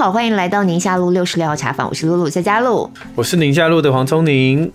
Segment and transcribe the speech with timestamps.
[0.00, 4.72] 好，欢迎来到宁夏路六十六号茶坊，我是露露夏佳璐，我是宁夏路的黄聪宁。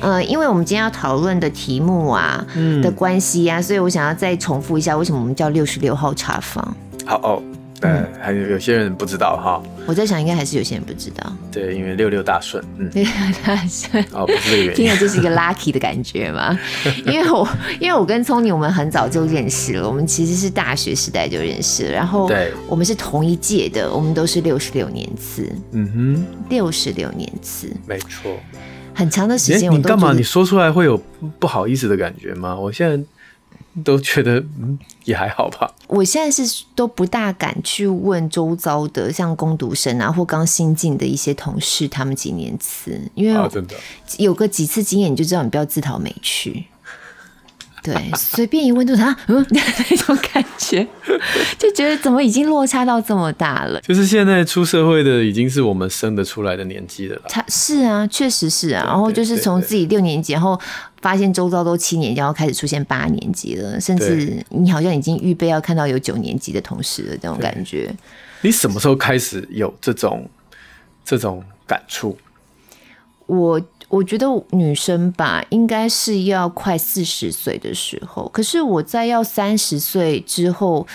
[0.00, 6.74] 呃，因为我们今天要讨论的题目啊、嗯、的关系啊，所以我想要再重复一下，为什么我们叫六十六号茶坊？
[7.04, 7.42] 好哦。
[7.86, 9.62] 呃，还有有些人不知道哈。
[9.86, 11.32] 我在想，应该还是有些人不知道。
[11.50, 13.12] 对，因为六六大顺，嗯，六六
[13.44, 14.04] 大顺。
[14.12, 14.74] 哦，不是这个原因。
[14.74, 16.58] 听了就是一个 lucky 的感觉嘛。
[17.06, 17.48] 因为我，
[17.80, 19.88] 因为我跟聪宁，我们很早就认识了。
[19.88, 25.50] 我们其实是大学时代就认识了，然后对，我们是同一届的，我们都是六十六年次。
[25.72, 28.36] 嗯哼，六十六年次，没错。
[28.94, 30.12] 很长的时间，我你干嘛？
[30.12, 31.00] 你说出来会有
[31.38, 32.56] 不好意思的感觉吗？
[32.56, 33.04] 我现在。
[33.84, 35.72] 都觉得嗯也还好吧。
[35.86, 43.76] 我现在是都不大敢去问周遭的像工读生啊或刚新进的一些同事，他们几年次，因为真的
[44.18, 46.64] 有个几次经验，你就知道你不要自讨没趣。
[47.86, 50.86] 对，随便一问就是他嗯 那种感觉，
[51.56, 53.80] 就觉得怎么已经落差到这么大了。
[53.80, 57.22] 就是现在出社会的已经是我们生得出来的年纪了。
[57.28, 58.84] 他是啊，确实是啊。
[58.84, 60.60] 然后就是从自己六年级，然后
[61.00, 67.94] 发现周遭都七年级，然后开始出现八年级了，甚至你好像已经预备要看到有九年级的同事了，这种感觉。
[68.42, 70.28] 你什么时候开始有这种
[71.04, 72.18] 这种感触？
[73.26, 73.60] 我。
[73.88, 78.28] 我觉得女生吧，应该是要快四十岁的时候。
[78.32, 80.86] 可是我在要三十岁之后。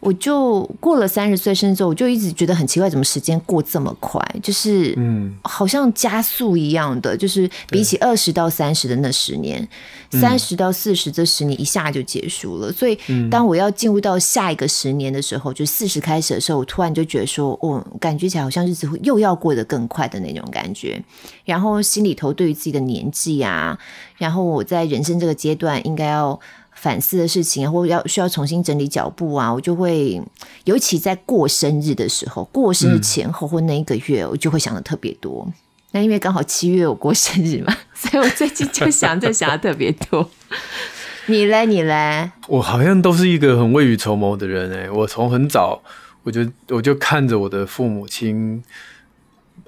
[0.00, 4.22] 我就过了三十岁生日之后，我就一直觉得很奇怪，怎么时间过这么快？
[4.42, 7.16] 就是，嗯，好像加速一样的。
[7.16, 9.66] 就是比起二十到三十的那十年，
[10.12, 12.72] 三十到四十这十年一下就结束了。
[12.72, 12.96] 所以，
[13.28, 21.02] 当我要进入到下一个十年的时候，就四十开始的时候，我突然就觉得说，哦，感觉起来好像日子会又要过得更快的那种感觉。
[21.44, 23.76] 然后心里头对于自己的年纪啊，
[24.16, 26.38] 然后我在人生这个阶段应该要。
[26.80, 30.22] 反思的事情，或要需要重新整理脚步啊，我就会，
[30.64, 35.46] 尤其在过生日的时候，过生日前后或那一个月，我就会想的特别多。
[35.92, 40.30] 那、嗯、因为刚好七月我过生日嘛， 所以我最近就想这想的特别多。
[41.26, 42.30] 你嘞，你嘞？
[42.46, 45.82] 我好像都是一个很未雨绸缪的人哎、欸，我从很早
[46.22, 48.62] 我就我就看着我的父母亲。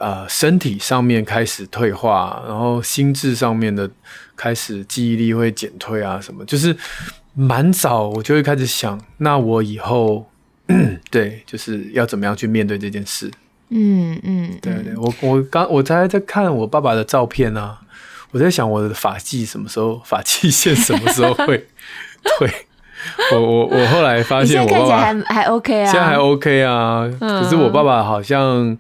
[0.00, 3.88] 呃，身体上面开始退化，然后心智上面的
[4.34, 6.74] 开始记忆力会减退啊，什么，就是
[7.34, 10.26] 蛮早我就会开始想，那我以后
[11.12, 13.30] 对，就是要怎么样去面对这件事。
[13.68, 17.78] 嗯嗯，对对，我我刚我才在看我爸爸的照片啊，
[18.30, 21.66] 我在想我的发际什么时候，发际线什么时候会
[22.38, 22.50] 退？
[23.32, 28.78] 我我我后来发现我爸爸，我还还 OK 啊，现在还 OK 啊，可是我爸爸好像。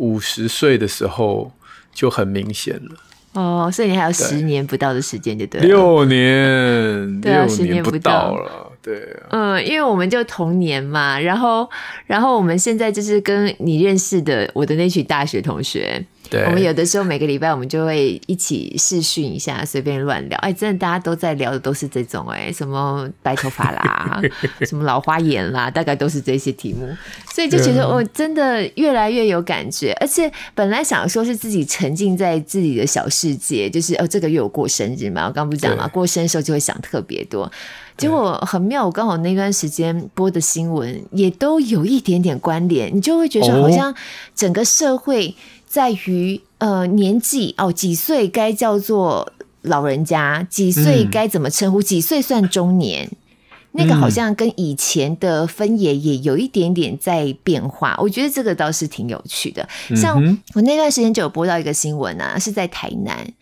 [0.00, 1.52] 五十岁的时候
[1.94, 2.96] 就很明显了。
[3.32, 11.70] 哦，所以你还有十年不到的时间就对了，六年，对啊，六年不到了，对啊，嗯，因为我们就同年嘛，然后，
[12.06, 16.04] 然后我们现在就是跟你认识的我的那群大学同学。
[16.30, 20.38] 对，我们有的时候每个礼拜我们就会一起试训一下，随便乱聊。
[20.38, 24.22] 哎，真的大家都在聊的都是这种哎，什么白头发啦，
[24.62, 26.88] 什么老花眼啦，大概都是这些题目。
[27.34, 37.50] 所以就觉得我真的越来越有感觉，而且本来想说是自己沉浸在自己的小世界，就是哦这个月我过生日嘛，我刚不是讲嘛，过生日的时候就会想特别多。
[37.96, 43.92] 结果很妙，我刚好那段时间播的新闻也都有一点点关联，你就会觉得好像
[44.34, 45.34] 整个社会。
[45.70, 49.32] 在于呃年纪哦，几岁该叫做
[49.62, 53.08] 老人家，几岁该怎么称呼，嗯、几岁算中年，
[53.70, 57.96] 那个好像跟以前的分野也有一点点在变化。
[58.00, 59.68] 我觉得这个倒是挺有趣的。
[59.94, 60.20] 像
[60.54, 63.32] 我那段时间就有播到一个新闻啊，是在台南，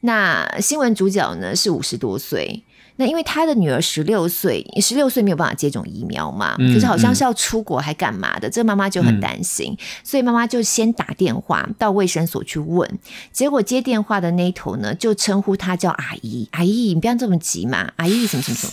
[0.00, 2.64] 那新闻主角呢是五十多岁。
[2.96, 12.98] 那因为他的女儿十六岁，十六岁没有办法接种疫苗嘛，可是好像是要出国还干嘛的，这个妈妈就很担心，所以妈妈就先打电话到卫生所去问，
[13.32, 18.72] 结果接电话的那一头呢，就称呼她叫阿姨，阿姨你不要这么急嘛，阿姨什么什么什么，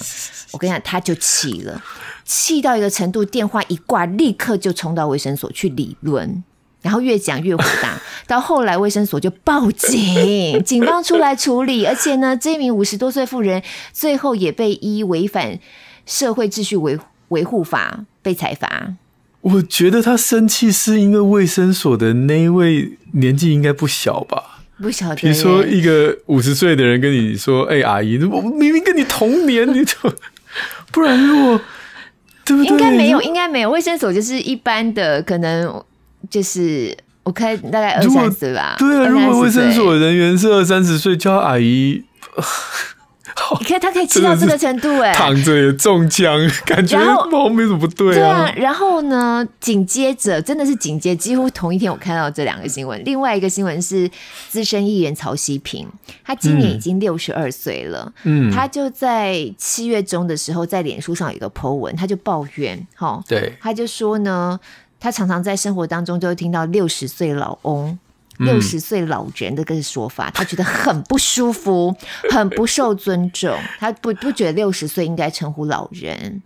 [0.53, 1.81] 我跟你讲，她就气了，
[2.23, 6.43] 气到一个程度，电话一挂，立刻就冲到卫生所去理论。
[6.83, 15.57] 然后越讲越火大， 到后来卫生所就报警， 警方出来处理，而且呢，这名五十多岁妇人最后也被依违反
[16.05, 16.99] 社会秩序维
[17.29, 18.93] 维护法被裁罚。
[19.39, 24.59] 我觉得他生气是因为卫生所的那一位年纪应该不小吧？
[24.81, 25.15] 不晓得。
[25.15, 29.95] 比如说一个五十岁的人跟你说：“哎、欸，阿姨，我明明跟你同年，你就
[30.91, 31.61] 不然如果
[32.43, 33.71] 对不对？”应该没有，应该没有。
[33.71, 35.81] 卫生所就是一般的，可能。
[36.29, 42.03] 就是我看大概二三十吧，对啊，如果卫生所人员是二三十岁，叫阿姨，
[43.59, 46.97] 你看他可以 气到这个程度，哎，躺着也中枪，感觉
[47.31, 48.13] 后面怎么不对啊？
[48.13, 53.01] 对啊，然后呢，紧接着真的是紧接，几乎同一天我看到这两个新闻。
[53.05, 54.09] 另外一个新闻是
[54.49, 55.87] 资深艺人曹希平，
[56.23, 64.59] 他今年已经六十二岁了，嗯，他就在七月中的时候在脸书上有一个 po 文，他就抱怨，哈，对，他就说呢，
[65.03, 67.99] 他常常在生活当中就会听到六十岁老翁。
[68.39, 71.95] 六十岁老人的这个说法，他觉得很不舒服，
[72.31, 73.55] 很不受尊重。
[73.77, 76.41] 他不不觉得六十岁应该称呼老人。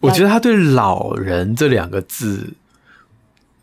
[0.00, 2.52] 我觉得他对“老人”这两个字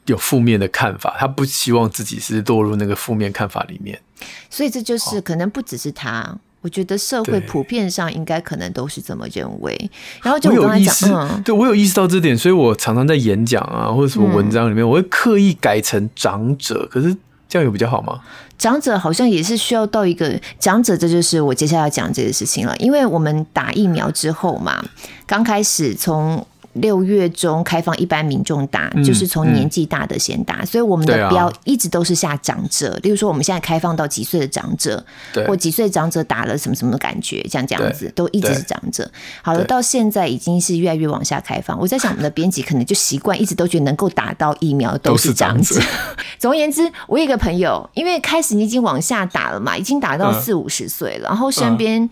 [0.08, 4.02] 有负面的看法，他不希望自己是落入那个负面看法里面。
[4.50, 9.92] 所以这就是可能不只是他，我觉得社会普遍上应该可能都是这么认为。
[10.22, 17.16] 然后就我刚才讲，嗯，对我有意识到这点，所以我常常在演讲啊或者什么文章里面，我会刻意改成长者，可是。
[17.52, 18.20] 这样有比较好吗？
[18.60, 22.78] 长者好像也是需要到一个长者，这就是我接下来要讲这个事情了。
[22.78, 24.86] 因为我们打疫苗之后嘛，
[25.26, 26.46] 刚开始从。
[26.74, 32.94] 六月中开放一般民众打，嗯、就是从年纪大的先打，嗯、所以我们的标一直都是下长者。
[32.94, 35.04] 啊、例如说，我们现在开放到几岁的长者，
[35.48, 39.10] 或几岁长者打了什么什么感觉，像这样子都一直是长者。
[39.42, 41.78] 好了，到现在已经是越来越往下开放。
[41.80, 45.76] 我在想，我们的编辑可能就习惯一直都觉得能够打到疫苗都是长者。
[45.76, 45.90] 长者
[46.40, 52.10] 总而言之，我有一个朋友，因为开始你已经往下打了嘛，已经打到四五十岁了，嗯、然后身边。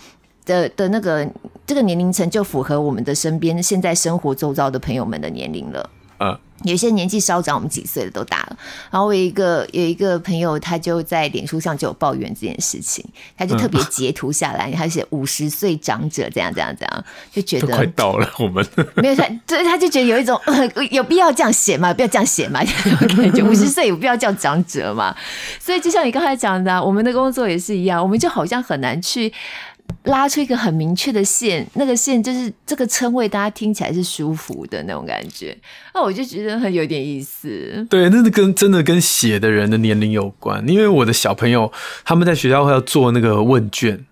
[0.48, 1.28] 的的那个
[1.68, 5.88] 这个年龄层就符合我们的身边现在生活周遭的朋友们的年龄了。
[6.20, 8.58] 嗯，有些年纪稍长，我们几岁的都大了。
[8.90, 13.06] 然后我有一个有一个朋友，他就在脸书上就有抱怨这件事情，
[13.38, 18.66] 他就特别截图下来，他写五十岁长者这样这样这样，就觉得快到了我们
[18.96, 20.42] 没有他，所以他就觉得有一种
[20.90, 21.94] 有必要这样写吗？
[21.94, 22.62] 不要这样写吗？
[23.16, 25.16] 感觉五十岁有必要叫长者吗？
[25.60, 29.32] 所以就像你刚才讲的，我们的工作也是一样，我们就好像很难去。
[30.04, 35.57] 拉出一个很明确的线，那个线就是这个称谓，大家听起来是舒服的那种感觉。
[35.94, 37.86] 那我就觉得很有点意思。
[37.89, 41.72] 对，那是跟真的跟写的人的年龄有关，因为我的小朋友
[42.06, 44.06] 他们在学校会要做那个问卷。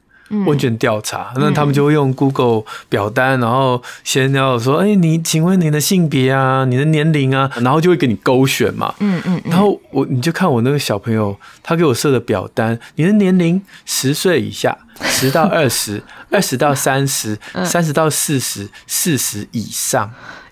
[0.46, 8.94] 问卷调查，那他们就会用 Google 表单，然后先要说，哎、欸，你请问你的性别啊，你的年龄啊，然后就会给你勾选嘛。
[9.00, 9.42] 嗯嗯。
[9.46, 16.02] 然后我你就看我那个小朋友，他给我设的表单，你的年龄十岁以下， 十到二十，
[16.32, 20.12] 二十到三十，三十到四十，四十以上。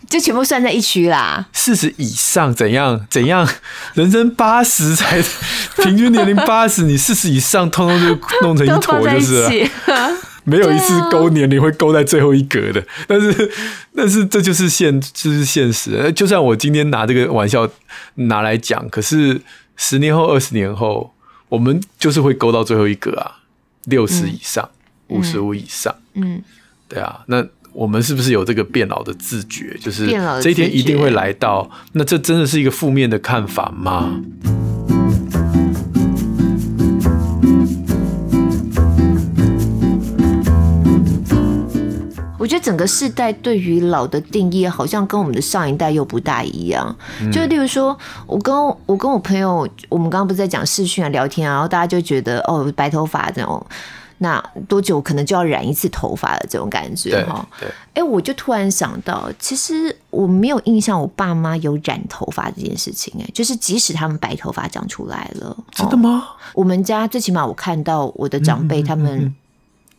[0.09, 1.45] 就全部算在一区啦。
[1.53, 3.05] 四十以上怎样？
[3.09, 3.47] 怎样？
[3.93, 5.23] 人生八十才
[5.77, 9.41] 平均年龄 八十，你四十以上，通通就弄成一坨，就是
[9.87, 10.11] 了
[10.45, 12.85] 没有一次勾年龄会勾在最后一格的。
[13.07, 13.51] 但是，
[13.95, 16.11] 但是这就是现，就是现实。
[16.11, 17.67] 就算我今天拿这个玩笑
[18.15, 19.41] 拿来讲，可是
[19.77, 21.13] 十年后、二十年后，
[21.47, 23.39] 我们就是会勾到最后一格啊，
[23.85, 24.69] 六十以上、
[25.07, 25.95] 五十五以上。
[26.13, 26.43] 嗯，
[26.87, 27.45] 对啊，那。
[27.73, 29.75] 我们是不是有这个变老的自觉？
[29.81, 30.05] 就是
[30.41, 31.67] 这一天一定会来到。
[31.93, 34.21] 那这真的是一个负面的看法吗？
[42.37, 46.95] 我觉得整个世代对于老的定义，好像跟我们的上一代又不大一样。
[47.31, 47.97] 就例如说，
[48.27, 48.53] 我跟
[48.85, 53.65] 我跟我朋友，我们刚刚不是在讲视讯啊、聊天啊，然后大家就觉得哦，白头发这种。
[54.23, 57.45] 那多久可能就要染一次头发的这种感觉哈？
[57.59, 63.13] 对，哎、欸，我就突然想到，其实我没有印象，我爸妈有染头发这件事情。
[63.19, 66.29] 哎，就是即使他们白头发长出来了，真的吗？
[66.53, 69.35] 我们家最起码我看到我的长辈他们。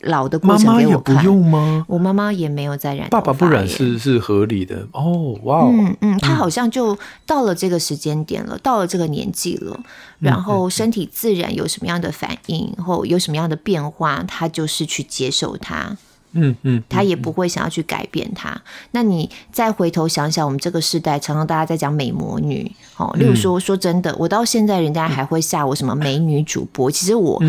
[0.04, 1.84] 老的过程给我看，妈妈也不用吗？
[1.88, 5.38] 我妈妈也没有在染，爸爸不染是是合理的哦。
[5.42, 6.96] 哇哦，嗯嗯，他好像就
[7.26, 9.78] 到了这个时间点了，嗯、到了这个年纪了，
[10.18, 15.96] 然后身体自然有什么样的反应，或有什么样的变化，他就是去接受它。
[16.34, 18.60] 嗯嗯，他也不会想要去改变他。
[18.90, 26.90] 那你再回头想想，我们这个时代常常大家在讲美魔女，哦，例如说说真的，我到现在人家还会吓我什么美女主播。
[26.90, 27.42] 其实我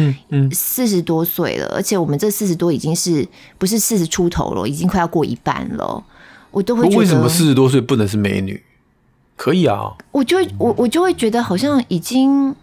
[0.51, 3.27] 四十多岁了，而且我们这四十多已经是
[3.57, 6.03] 不是四十出头了，已经快要过一半了。
[6.51, 8.63] 我都会觉得为什么四十多岁不能是美女？
[9.35, 12.55] 可以啊，我就会我我就会觉得好像已经，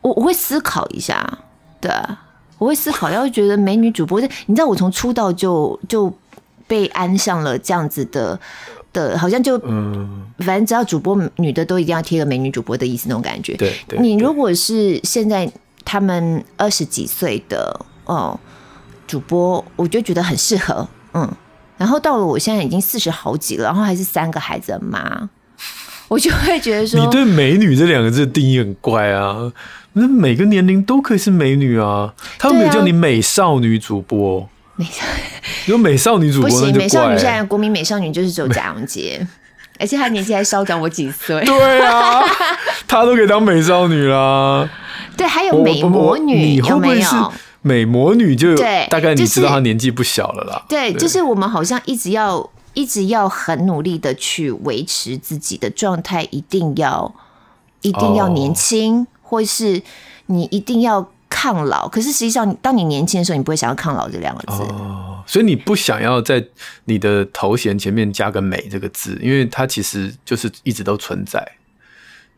[0.00, 1.38] 我我会思考一下，
[1.80, 1.90] 对。
[2.58, 6.12] 我会思考，要是觉得美女主播，你知道我从出道就就
[6.66, 8.38] 被安上了这样子的
[8.92, 13.54] 的，好像就嗯，反正只要主播女的都一定要贴个美女主播的意思那种感觉。
[13.56, 15.50] 对，你如果是现在
[15.84, 18.38] 他们二十几岁的哦
[19.06, 21.30] 主播，我就觉得很适合，嗯。
[21.78, 25.30] 然后到了我现在已经四十好几了，然后还是三个孩子的妈，
[26.08, 29.52] 我就会觉得说，你对“美女”这两个字的定义很怪啊。
[29.98, 34.48] 那每个年龄都可以是美女啊，他们没有叫你美少女主播。
[34.76, 35.04] 美少，
[35.66, 39.26] 有美少女主播不行，美少女现在国民美少女就是只有贾永婕，
[39.80, 41.44] 而且她年纪还稍长我几岁。
[41.44, 42.22] 对啊，
[42.86, 44.68] 她都可以当美少女啦。
[45.16, 47.32] 对，还有美魔女，有没有？
[47.60, 50.64] 美魔女就对，大概你知道她年纪不小了啦。
[50.68, 57.12] 对，就是我们好像一直要一直要很努力的去维持自己的状态，一定要
[57.80, 59.82] 一定要年轻，或是
[60.26, 61.06] 你一定要。
[61.30, 64.62] 抗老，可是实际上，当你年轻的时候，你不会想要“抗老”这两个字。
[64.72, 66.42] 哦，所以你不想要在
[66.86, 71.46] 你的头衔前面加个“美”这个字，因为它其实就是一直都存在。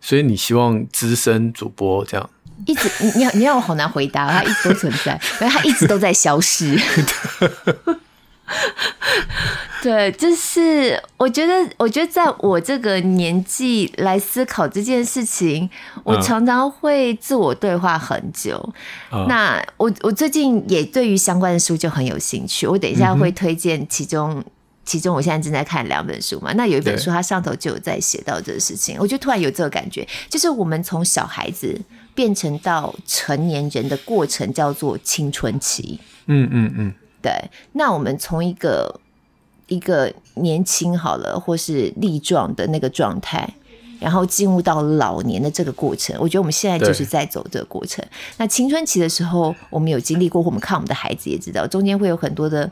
[0.02, 2.30] 所以你希望资深主播这样
[2.66, 6.78] 一直，你你你让我好难回答，它一直都存在， 因为它一直都在消失。
[9.82, 15.68] 对，就是我觉得，我觉得在我这个年纪来思考这件事情，
[16.04, 18.62] 我常常会自我对话很久。
[19.10, 24.44] 嗯、那我我最近也对于相关的书就很有兴趣，我等一下会推荐其中、嗯、
[24.84, 26.52] 其中我现在正在看两本书嘛。
[26.52, 31.80] 那有一本书，它上头就有在写到这个事情，我就突然有这个感觉，就是我们从小孩子
[32.14, 35.98] 变成到成年人的过程叫做青春期。
[36.26, 36.94] 嗯嗯嗯。
[37.22, 37.32] 对，
[37.72, 39.00] 那我们从一个
[39.68, 43.48] 一个年轻好了，或是力壮的那个状态，
[44.00, 48.04] 然后进入到老年的这个过程，我觉得我们现在就是在走这个过程。
[48.38, 52.68] 那青春期的时候，我们有经历过，我们看我们的孩子也知道，中间会有很多的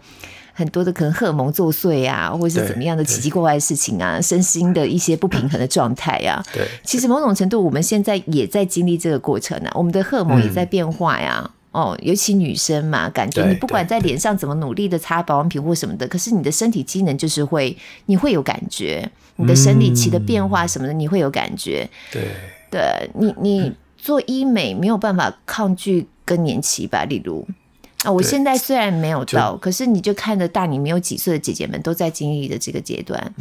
[0.54, 6.42] 很多的可能荷尔蒙作祟啊，或者是怎么样的奇奇怪怪的事情啊，身心的一些不平衡的状态呀。
[6.52, 11.42] 对，其实某种程度，我们现在也在经历这个过程啊，我们的荷尔蒙也在变化呀。
[11.44, 21.88] 嗯哦，尤其女生嘛，感觉你不管在脸上怎么努力的擦保养品或什么的，可是你的身体机能就是会，你会有感觉，你的生理期的变化什么的，你会有感觉。
[22.10, 22.22] 对，
[22.70, 27.04] 对你，你做医美没有办法抗拒更年期吧？
[27.04, 27.46] 例如
[28.02, 33.34] 啊，我现在虽然没有到，可是你就看着大你没有几岁的姐姐们都在经历的这个阶段，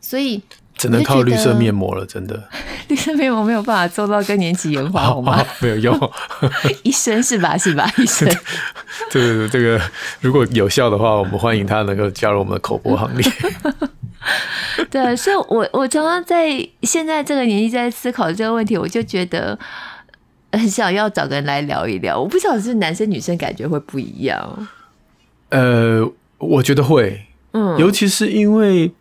[0.00, 0.42] 所以。
[0.78, 2.48] 只能靠绿色面膜了，真的。
[2.86, 5.44] 绿色面膜没有办法做到更年期延缓，好吗？
[5.60, 6.12] 没有用。
[6.84, 7.58] 医生是吧？
[7.58, 7.92] 是吧？
[7.98, 8.26] 医生。
[9.10, 9.80] 对对对这个，
[10.20, 13.30] 如果有效的话，我们欢迎他能够加入我们的口播行列。
[14.88, 19.58] 对，所以我我常常在现在这个年纪在思考这个问题，我就觉得
[20.52, 22.18] 很想要找个人来聊一聊。
[22.18, 24.68] 我不晓得是男生女生感觉会不一样。
[25.50, 26.08] 呃，
[26.38, 28.92] 我觉得会，嗯，尤其是因为。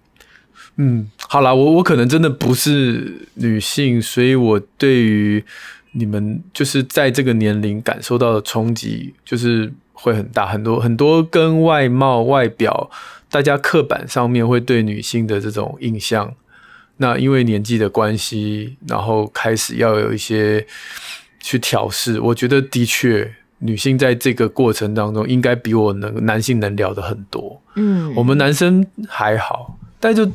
[0.79, 5.43] 嗯，好啦，我我可能真的不是女性，所以我对于
[5.91, 12.89] 你们就是在这个年龄感受到的冲击，就是会很大，很多很多跟外貌、外表，
[13.29, 16.33] 大家刻板上面会对女性的这种印象，
[16.95, 20.65] 那因为年纪的关系，然后开始要有一些
[21.41, 22.21] 去调试。
[22.21, 23.29] 我觉得的确，
[23.59, 27.61] 女性在这个过程当中，应该比我能男性能聊的很多。
[27.75, 30.25] 嗯，我们男生还好，但就。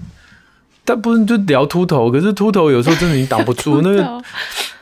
[0.85, 4.23] 但不是就聊秃头，可是秃头有时候真的你挡不住 那个。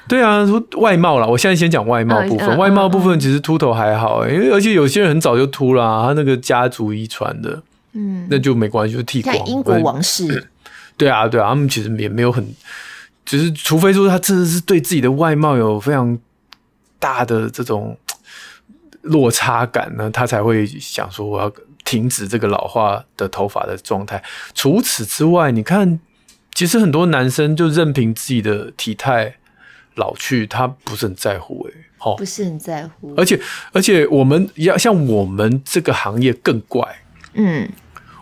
[0.08, 2.58] 对啊，说外貌啦，我现在先讲外貌部分。
[2.58, 9.46] 外貌部分其实秃头还好，因为而且有些人很早就秃了，啊，他那个家族遗传的，嗯，那就没关系，就剃光。
[9.46, 10.48] 英国王室，
[10.96, 12.44] 对啊，对啊，他们其实也没有很，
[13.24, 16.18] 只是除非说他真的是对自己的外貌有非常
[16.98, 17.96] 大的这种
[19.02, 21.52] 落差感呢，他才会想说我要。
[21.90, 24.22] 停止这个老化的头发的状态。
[24.54, 25.98] 除此之外，你看，
[26.54, 29.34] 其实很多男生就任凭自己的体态
[29.96, 33.12] 老去，他不是很在乎哎，哦，不是很在乎。
[33.16, 33.40] 而且
[33.72, 36.86] 而且，我们要像我们这个行业更怪。
[37.34, 37.68] 嗯，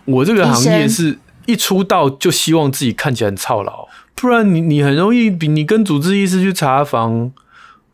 [0.06, 7.30] 我这个行业是一出道就希望自己看起来很操劳，不然你你很容易比你跟主治医师去查房。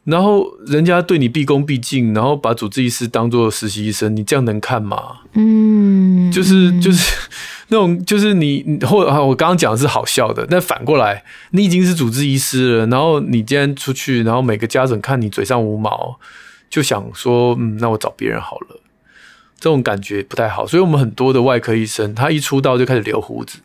[0.05, 5.21] 然后人家对你毕恭毕敬，然后把主治医师当做实习医生，你这样能看吗？
[5.33, 7.17] 嗯，就是就是
[7.69, 16.19] 那种，就是你或我刚刚讲的是好笑的，但反过来，你已经是主治医师了，然后你今天出去，然后每个家长看你嘴上无毛，
[16.69, 18.81] 就想说，嗯，那我找别人好了，
[19.59, 20.67] 这种感觉不太好。
[20.67, 23.61] 所以我们很多的外科医生，他一出道就开始留胡子，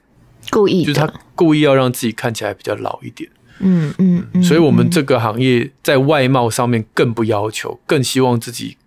[0.49, 3.29] 故意，就是他故意要让自己看起来比较老一点。
[3.59, 8.77] 嗯嗯，嗯，所以我们这个行业在外貌上面更不要求，更希望自己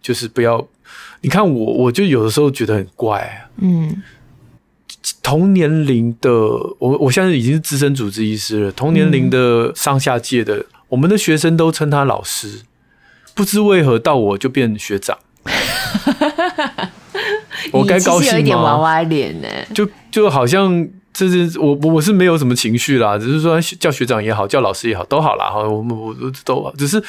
[0.00, 0.68] 就是不要。
[1.20, 3.48] 你看我，我就有的时候觉得很怪。
[3.56, 4.02] 嗯，
[5.22, 8.72] 同年龄的我，我现在已经是资深主治医师了。
[8.72, 12.62] 同年龄的上下届的，我们的学生都称他老师，
[13.34, 15.18] 不知为何到我就变学长。
[17.72, 18.36] 我该高兴吗？
[18.36, 20.88] 有一点娃娃脸呢，就就好像。
[21.18, 25.50] 这是我我是没有什么情绪啦，只是说叫学长也好，叫老师也好，都好啦。
[25.50, 25.66] 哈。
[25.66, 27.02] 我们我都都只是，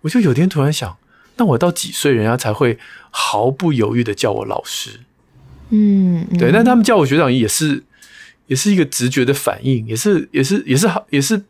[0.00, 0.96] 我就有天突然想，
[1.36, 2.78] 那我到几岁人家才会
[3.10, 5.00] 毫不犹豫的叫我老师？
[5.70, 7.84] 嗯，嗯对，但他们叫我学长也是
[8.46, 11.42] 也是一个直觉的反应，也是也是也是好也是。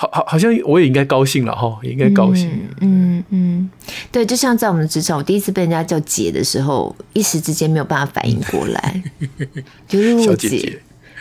[0.00, 2.48] 好好，好像我也应该高兴了哈，也应该高兴。
[2.80, 3.70] 嗯嗯，嗯，
[4.12, 9.02] 对，就像在我们的职场，我第一次被人家叫姐的时候，一时之间没有办法反应过来。
[9.88, 10.80] 就露露姐，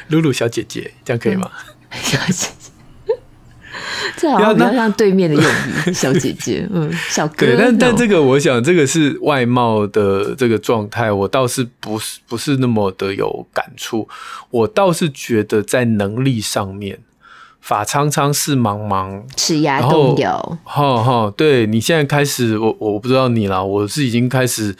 [0.10, 1.50] 露露小姐姐，这样可以吗？
[1.90, 3.14] 嗯、小姐姐，
[4.18, 5.44] 这好像比较像对面的用
[5.88, 7.46] 语，小姐姐， 嗯，小哥。
[7.46, 14.08] 对，但但这个，我想这个是外貌的这个状态，我倒是不是不是那么的有感触，
[14.50, 17.00] 我倒是觉得在能力上面。
[17.60, 20.58] 法苍苍，事茫茫，齿牙动摇。
[20.64, 24.74] 哈哈，对，你现在开始，我我不知道你啦，我是已经开始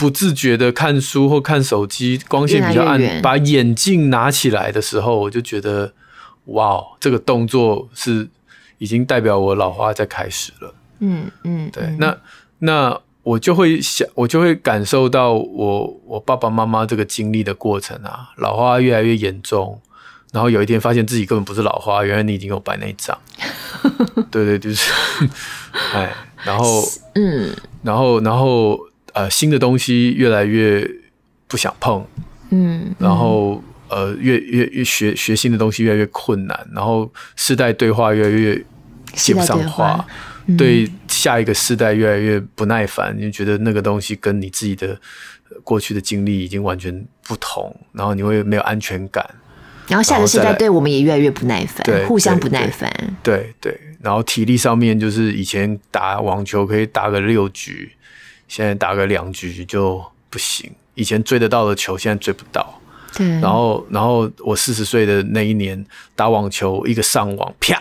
[0.00, 5.92] 不自觉的看书或看手机，光线比较暗，把眼镜拿起来的时候，我就觉得，
[6.46, 8.26] 哇，这个动作是
[8.78, 10.74] 已经代表我老花在开始了。
[11.00, 12.16] 嗯嗯，对，那
[12.60, 19.78] 那我就会想，我就会感受到我我爸爸妈妈这个经历的过程啊，老花越来越严重。
[20.32, 23.18] 然后有一天发现自己根本不是老花，原来你已经有白内障。
[24.30, 24.92] 对对，就是，
[25.92, 26.14] 哎，
[26.44, 26.82] 然后，
[27.16, 28.78] 嗯，然后，然后，
[29.12, 30.88] 呃，新的东西越来越
[31.46, 32.04] 不想碰，
[32.50, 38.56] 嗯，然后，呃，越越越学学新的东西越来越困难，然后世代对话越来越
[39.12, 40.06] 接不上话，
[40.56, 44.98] 对，对下一个世代越来越不耐烦，你觉得那个东西跟你自己的
[45.64, 49.28] 过去的经历已经完全不同，然后你会没有安全感。
[49.88, 52.88] 然后下个世代对我们也越来越不耐烦，互相不耐烦。
[53.24, 57.90] 对对，然后体力上面就是以前打网球可以打个六局，
[58.50, 60.68] 现在打个两局就不行。
[60.94, 62.80] 以前追得到的球，现在追不到。
[63.14, 63.24] 对。
[63.40, 67.80] 然后，然后我四十岁的那一年打网球，一个上网啪，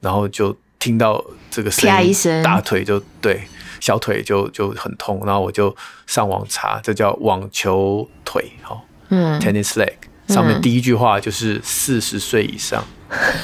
[0.00, 3.42] 然后就听到这个声音，啪一声，大腿就对，
[3.80, 5.22] 小腿就就很痛。
[5.26, 9.92] 然后我就上网查，这叫网球腿，哈，嗯，tennis leg。
[10.28, 12.82] 上面第一句话就是四十岁以上，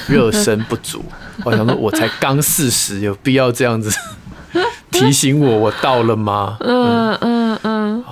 [0.09, 1.05] 热身不足。
[1.45, 3.91] 我想说，我才刚四十，有必要这样子
[4.91, 6.57] 提醒我，我到了吗？
[6.61, 8.05] 嗯嗯嗯。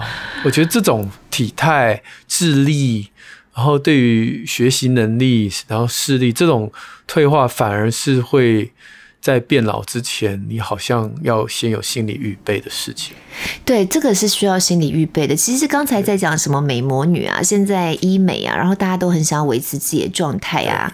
[0.44, 3.08] 我觉得这种体态、智力，
[3.54, 6.72] 然后对于学习能力，然后视力这种
[7.06, 8.72] 退化，反而是会。
[9.18, 13.16] 在变老之前，你好像要先有心理预备的事情。
[13.64, 15.34] 对，这个是需要心理预备的。
[15.34, 20.92] 其实刚才在讲什么美魔女啊，现在医美啊，然后大家都很想要维持自己的状态啊，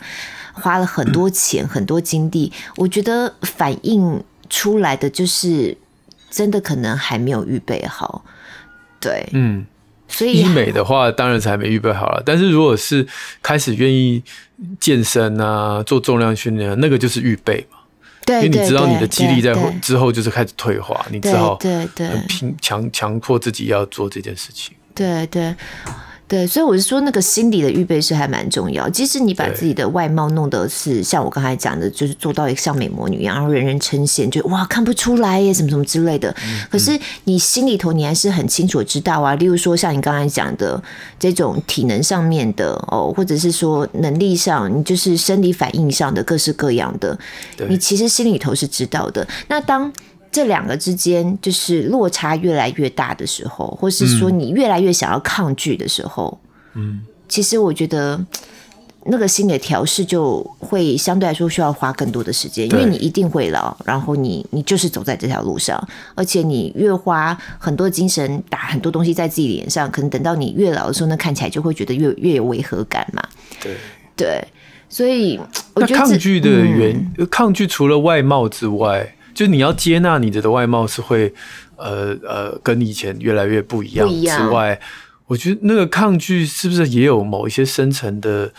[0.54, 5.74] 花了很多钱、很多精力，我觉得反映出来的就是
[6.30, 8.22] 真的可能还没有预备好。
[9.00, 9.64] 对，嗯，
[10.06, 12.22] 所以医美的话，当然才没预备好了。
[12.24, 13.04] 但是如果是
[13.42, 14.22] 开始愿意
[14.78, 17.78] 健身啊，做重量训练，那个就是预备嘛。
[18.26, 24.76] 对，因为你知道你的肌力在之后就是开始退化，你只好对对拼强强迫自己要做这件事情。
[24.94, 25.56] 对对。
[26.32, 28.88] 对，所以我是说，那个心理的预备是还蛮重要。
[28.88, 36.34] 即使你把自己的外貌弄得是像我刚才讲的，就是做到一个像美魔女一样，然后人人称羡，就哇看不出来耶，什么什么之类的。
[36.70, 39.34] 可是你心里头你还是很清楚知道啊。
[39.34, 40.82] 例如说像你刚才讲的
[41.18, 47.18] 这种体能上面的哦，或者是说能力上，你就是生理反应上的各式各样的，
[47.68, 49.28] 你其实心里头是知道的。
[49.48, 49.92] 那当
[50.32, 56.40] 这两个之间就是落差越来越大的时候，或是说你越来越想要抗拒的时候，
[56.72, 58.18] 嗯，其实我觉得
[59.04, 73.22] 那个心理调试就会相对来说需要花更多的时间，因为你一定会老，然后你你就是走在这条路上，而且你越花很多精神打很多东西在自己脸上，可能等到你越老的时候，那看起来就会觉得越越有违和感嘛。
[73.60, 73.76] 对
[74.16, 74.42] 对，
[74.88, 75.38] 所以
[75.74, 79.14] 我觉得抗拒的原、嗯、抗拒除了外貌之外。
[79.34, 81.32] 就你要接纳你的的外貌是会，
[81.76, 84.78] 呃呃，跟以前越来越不一样之外，
[85.26, 88.52] 我觉得那个抗拒是不是也有某一些深层的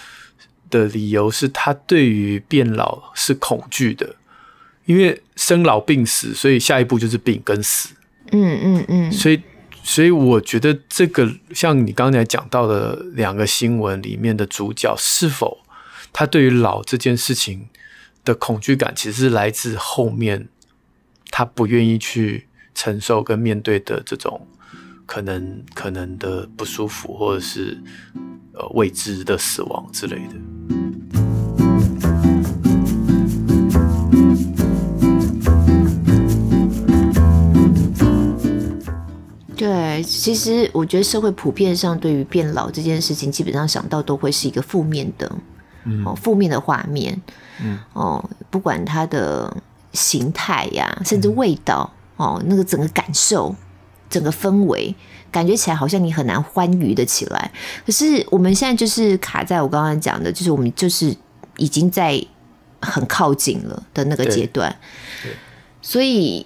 [0.70, 1.30] 的理由？
[1.30, 4.16] 是他对于变老是恐惧的，
[4.86, 7.90] 因为生老病死，所以下一步就是病跟死。
[8.32, 9.12] 嗯嗯嗯。
[9.12, 9.40] 所以
[9.84, 15.60] 所以我觉得这个像你刚才讲到的两个新闻里面的主角，是否
[16.12, 17.68] 他对于老这件事情
[18.26, 20.50] 的恐惧感，其实是来自后面。
[21.36, 24.40] 他不愿意去承受跟面对的这种
[25.04, 27.76] 可能可能的不舒服，或者是
[28.52, 30.36] 呃未知的死亡之类的。
[39.56, 45.36] 对，其实我觉得社会普遍上对于变老这件事情，基本上想到都会是一个负面的，
[45.86, 47.20] 嗯、哦，负面的画面，
[47.60, 49.58] 嗯，哦，不管他的
[49.94, 53.56] 形态呀，甚至味道，嗯、哦，那个整个感受，
[54.10, 54.94] 整个氛围，
[55.32, 57.52] 感觉起来好像你很难欢愉的起来。
[57.86, 61.16] 可是我们现在就是卡在我刚刚讲的，就是我们就是
[61.58, 62.22] 已经在
[62.82, 64.76] 很靠近了的那个阶段，
[65.82, 66.46] 所以。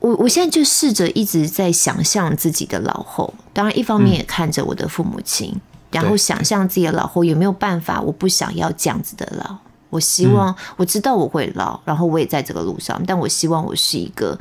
[0.00, 5.60] 我我现在就试着一直在想象自己的老后，当然一方面也看着我的父母亲，嗯、
[5.90, 9.58] 然后想象自己的老后有没有办法，我不想要这样子的老，
[9.90, 14.38] 我希望、嗯、我知道我会老，然后我也在这个路上，但我希望我是一个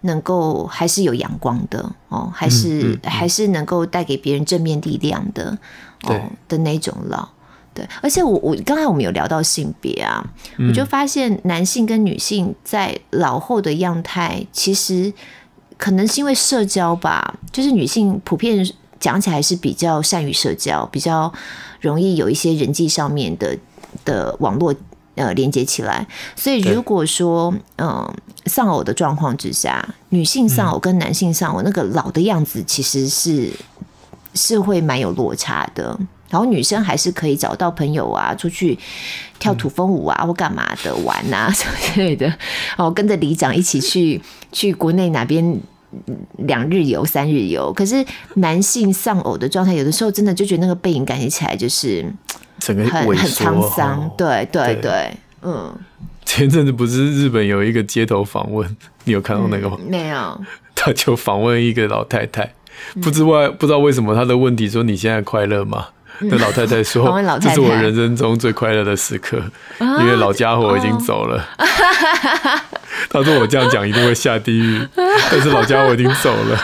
[0.00, 5.56] 能够还是有阳光的哦，还是、嗯嗯、还是能够带给别人正面力量的
[6.04, 7.28] 哦的那种老。
[7.74, 10.24] 对，而且我我刚才我们有聊到性别啊，
[10.56, 15.12] 嗯、我就发现男性跟女性在老后的样态，其实
[15.76, 21.32] 可能是因为社交吧，就是女性普遍讲起来是比较善于社交，比较
[21.80, 23.56] 容易有一些人际上面的
[24.04, 24.74] 的网络
[25.14, 28.14] 呃连接起来，所以如果说嗯、呃、
[28.46, 33.50] 丧偶的状况之下，女性丧偶跟男性丧偶、嗯、那个老的样子，其实是
[34.34, 35.98] 是会蛮有落差的。
[36.30, 38.78] 然后女生还是可以找到朋友啊，出去
[39.38, 42.26] 跳土风舞啊，或干嘛的玩啊什么 之类的。
[42.26, 44.20] 然后跟着里长一起去
[44.52, 45.58] 去国内哪边
[46.36, 47.72] 两日游、三日游。
[47.72, 52.04] 可是男性丧偶的状态，有的时候真的就觉得那个背影感觉起来就是
[52.60, 54.10] 很很沧桑。
[54.16, 55.72] 对对对，嗯。
[56.24, 59.78] 前阵子不是日本有一个街头访问， 你有看到那个吗？
[59.80, 60.40] 嗯、没有。
[60.76, 62.52] 他就访问一个老太太，
[63.02, 65.86] 不知外不知道为什么他的问题说：“你现在快乐吗？”
[66.20, 69.40] 那老太太 说：“这是我人生中最快乐的时刻，
[69.78, 71.44] 因为老家伙已经走了。
[73.10, 74.86] ”他说：“我这样讲一定会下地狱，
[75.30, 76.60] 但是老家伙已经走了，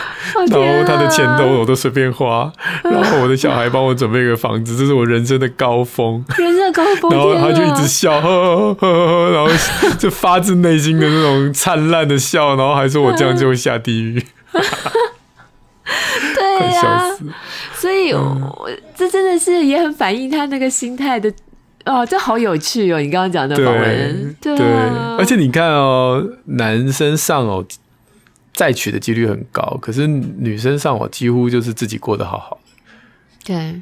[0.49, 2.51] 然后他的钱都我都随便花，
[2.83, 7.11] 然后我的小孩帮我准备一个房子，这是我人生的高峰，人生的高峰。
[7.11, 9.49] 然后他就一直笑，呵呵呵，然后
[9.97, 14.23] 就发自内心的那种灿烂的笑，然后还说我这样就会下地狱。
[16.59, 17.11] ”对呀、啊，
[17.73, 21.31] 所以我这真的是也很反映他那个心态的
[21.85, 22.99] 哦，这好有趣哦！
[22.99, 24.65] 你刚刚讲的访问，对，对，
[25.17, 27.63] 而且你看哦，男生上偶
[28.53, 32.57] 再娶的几率很高，可是女生上偶几乎就是自己过得好好
[33.45, 33.81] 的，对。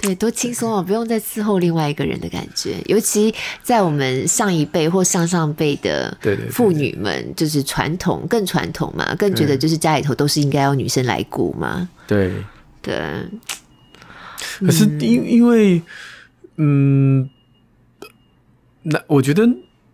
[0.00, 2.76] 对，多轻松哦，不用再伺候另外一个人的感觉。
[2.86, 6.16] 尤其在我们上一辈或上上辈的
[6.50, 11.86] 妇女们，就是传统更传统嘛，更觉得就是家里头都是应该要女生来顾嘛。
[12.06, 12.32] 对
[12.80, 12.98] 对。
[14.60, 15.82] 可是因因为，
[16.56, 17.28] 嗯，
[18.84, 19.46] 那我觉得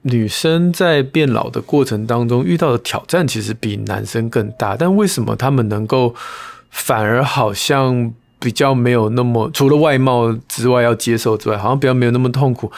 [0.02, 6.14] 女生在变老的过程当中遇到的挑战其实比男生更大，但为什么他们能够
[6.70, 8.14] 反而好像？
[8.38, 12.70] 比较没有那么，除了外貌之外要接受之外，好像比较没有那么痛苦，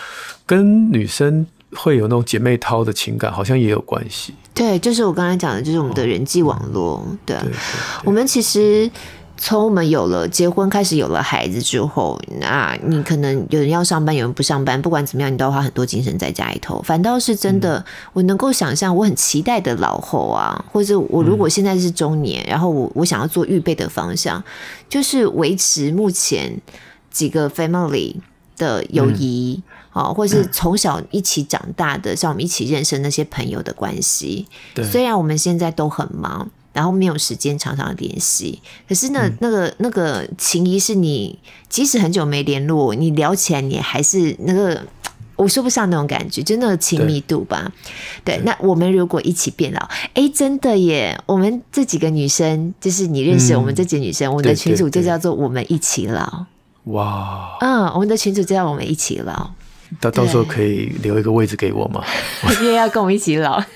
[0.46, 4.34] 跟女生会有那种姐妹淘的情感，好像也有关系。
[4.54, 6.94] 对，就是我刚才讲的，就是我们的人际网络。
[6.94, 7.58] 哦、对，对，对，对，
[8.04, 8.90] 我们其实。
[9.40, 16.82] 从我们有了结婚开始有了孩子之后，那你可能有人要上班，有人不上班，不管怎么样，你都要花很多精神在家里头。
[16.82, 24.42] 反倒是真的，我能够想象，我很期待的老后啊，或者我如果现在是中年，然后我我想要做预备的方向，
[24.88, 26.60] 就是维持目前
[27.10, 28.16] 几个 family
[28.56, 34.48] 的友谊啊，或是从小一起长大的，像我们一起认识那些朋友的关系。
[34.74, 36.50] 对，虽然我们现在都很忙。
[36.78, 41.36] 然后没有时间常常联系，可是呢，那个那个情谊是你
[41.68, 44.80] 即使很久没联络，你聊起来你还是那个
[45.34, 47.72] 我说不上那种感觉，就那个亲密度吧。
[48.22, 51.20] 对，对，那我们如果一起变老，哎，真的耶！
[51.26, 56.46] 我们这几个女生，就是你认识我们这几个女生，嗯、我们的群主就叫做“我们一起老”。
[56.94, 57.56] 哇！
[57.60, 59.50] 嗯，我们的群主就叫“我们一起老”。
[60.00, 62.04] 到到时候可以留一个位置给我吗？
[62.62, 63.60] 因为要跟我们一起老。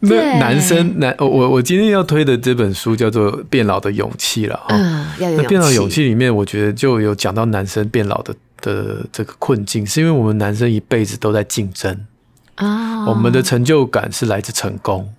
[0.00, 4.66] 那男生男，我我今天要推的这本书叫做《变老的勇气》了哈。
[4.70, 5.42] 嗯，要有。
[5.42, 12.06] 那变老勇气里面，我觉得就有讲到男生变老的的这个困境，是因为我们男生一辈子都在竞争
[12.54, 13.06] 啊。
[13.06, 15.12] 我们的成就感是来自成功，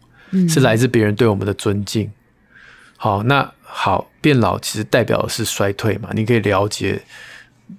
[0.48, 2.10] 是来自别人对我们的尊敬。
[2.96, 6.10] 好，那好，变老其实代表的是衰退嘛？
[6.14, 7.02] 你可以了解。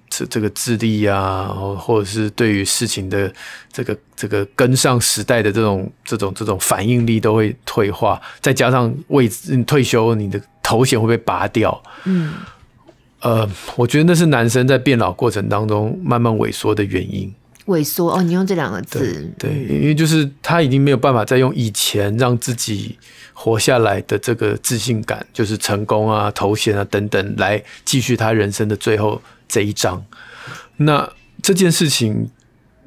[0.09, 3.31] 这这个智力啊，或者是对于事情的
[3.71, 11.81] 这个这个跟上时代的这种这种这种反应力都会退化，再加上位置你退休，你的头衔会被拔掉。
[12.05, 12.33] 嗯，
[13.21, 17.33] 呃，我觉得那是男生在变老过程当中慢慢萎缩的原因。
[17.67, 22.97] 萎缩哦，你用这两个字，对，对，因为就是他已经没有办法再用以前让自己
[23.33, 30.03] 活下来的这个自信感，就是成功啊、头衔啊等等，来继续他人生的最后这一章。
[30.77, 31.07] 那
[31.43, 32.29] 这件事情，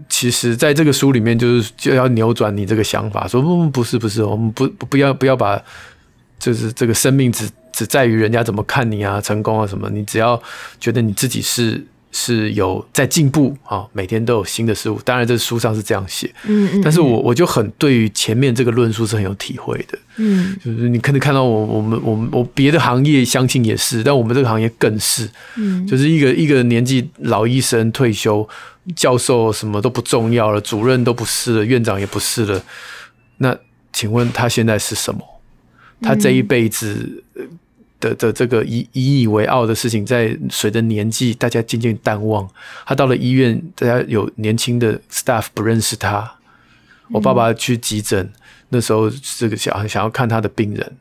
[0.08, 5.62] 其实在这个书里面，就是就要扭转你这个想法，说不不是不是，我们不不要不要把，
[6.38, 10.42] 就是这个生命只只在于人家怎么看你啊，成功啊什么，你只要
[10.80, 11.86] 觉得你自己是。
[12.16, 15.00] 是有在进步啊，每天都有新的事物。
[15.04, 16.80] 当然，这书上是这样写，嗯嗯。
[16.80, 28.48] 但是我我就很对于前面这个论述是很有体会的，嗯，就是你可能看到我我们我们我别的行业相信也是，但我们这个行业更是，嗯，就是一个一个年纪老医生退休，
[28.94, 32.62] 教授什么都不重要了，主任都不是了，院长也不是了。
[33.38, 33.58] 那
[33.92, 35.20] 请问他现在是什么？
[36.00, 37.24] 他这一辈子。
[38.04, 42.46] 的的这个以以以为傲的事情，在随着年纪，大家渐渐淡忘。
[42.84, 46.30] 他到了医院，大家有年轻的 staff 不认识他。
[47.10, 48.32] 我爸爸去急诊，嗯、
[48.70, 50.92] 那时候这个想想要看他的病人，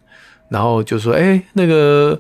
[0.48, 2.20] 然后就说：“哎、欸，那个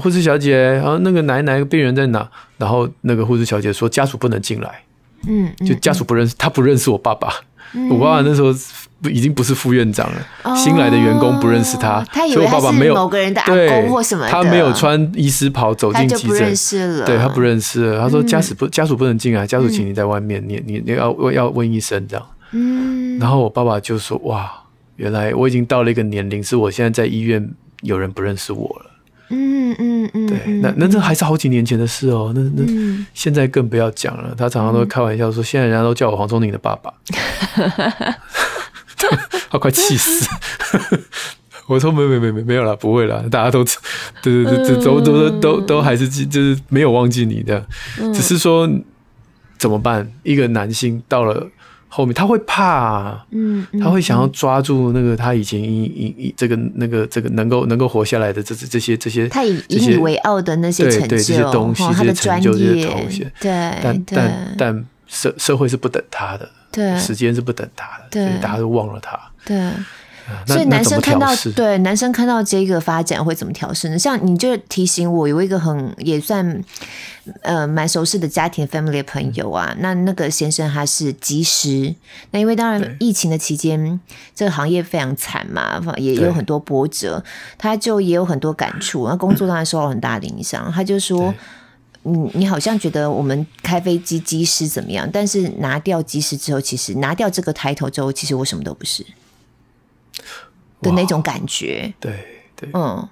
[0.00, 4.82] 护士小姐，然后那个哪哪个病人在哪？”然后那个护士小姐说：“家属不能进来。
[5.26, 7.32] 嗯”嗯，就家属不认识，他不认识我爸爸。
[7.74, 8.54] 嗯、我爸爸那时候。
[9.02, 10.26] 不，已经不是副院长了。
[10.44, 14.30] Oh, 新来的员工不认识他，他以为他是某个人的阿公或什么的。
[14.30, 17.04] 他没有穿医师袍走进急诊，他就不认识了。
[17.04, 18.00] 对，他不认识了。
[18.00, 22.26] 他说家属不、嗯、家属不能进来，家属请你在外面，嗯、你你你要要问医生这样。
[22.52, 23.18] 嗯。
[23.18, 24.50] 然后我爸爸就说：“哇，
[24.96, 27.50] 原来我已经到了一个年龄，是我现在在医院
[27.82, 28.90] 有人不认识我了。”
[29.34, 30.26] 嗯嗯嗯。
[30.26, 32.32] 对，那那这还是好几年前的事哦。
[32.34, 34.34] 那那、嗯、现在更不要讲了。
[34.36, 36.92] 他常常都开玩笑说：“现在人家都叫我黄宗宁的爸爸。”
[39.50, 40.28] 他快气死！
[41.68, 43.64] 我说没没没没没有了，不会了，大家都
[44.20, 47.64] 对对对，这都都都都还是记就是没有忘记你的，
[48.12, 48.68] 只是说
[49.58, 50.12] 怎么办？
[50.24, 51.48] 一个男性到了
[51.88, 63.50] 后面，他会怕，嗯，他会想要抓住那个他以前以以以这个那个这个能够能够活下来的这这些这些他以引以为傲的那些成就，这些东西，这些成就，这些头衔，对，
[63.82, 66.50] 但但但社社会是不等他的。
[66.72, 69.20] 对，时间是不等他的，对，大家都忘了他。
[69.44, 69.70] 对，
[70.46, 73.98] 所以男生看到对男生看到这个发展会怎么调试呢？
[73.98, 76.64] 像你就提醒我，有一个很也算
[77.42, 81.94] 呃蛮熟悉的家庭 family 的朋友啊，那那个先生他是机师，
[82.30, 84.00] 那因为当然疫情的期间
[84.34, 87.22] 这个行业非常惨嘛，也有很多波折，
[87.58, 91.34] 他就也有很多感触，那工作当然受到很大的影响，他就说。
[92.04, 95.08] 你你好像觉得我们开飞机机师怎么样？
[95.12, 99.04] 但是拿掉机师之后，其实拿掉这个抬头之后，其实我什么都不是
[100.80, 101.94] 的那种感觉。
[102.00, 102.12] 对
[102.56, 103.08] 对，嗯。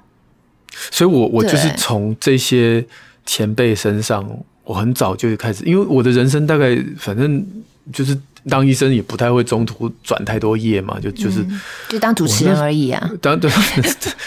[0.91, 2.85] 所以我我就是从这些
[3.25, 4.29] 前辈身上，
[4.65, 7.45] 我很早就开始，因为我的人生大概反正
[7.93, 13.11] 就是当医生也不太会中途转太多业嘛，就就是、嗯、就当主持人而已啊。
[13.23, 13.51] 当对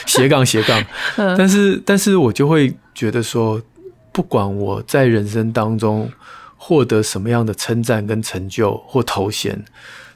[0.05, 0.81] 斜杠斜杠，
[1.37, 3.61] 但是但是我就会觉得说。
[4.13, 6.09] 不管我在人生当中
[6.55, 9.61] 获得什么样的称赞跟成就或头衔，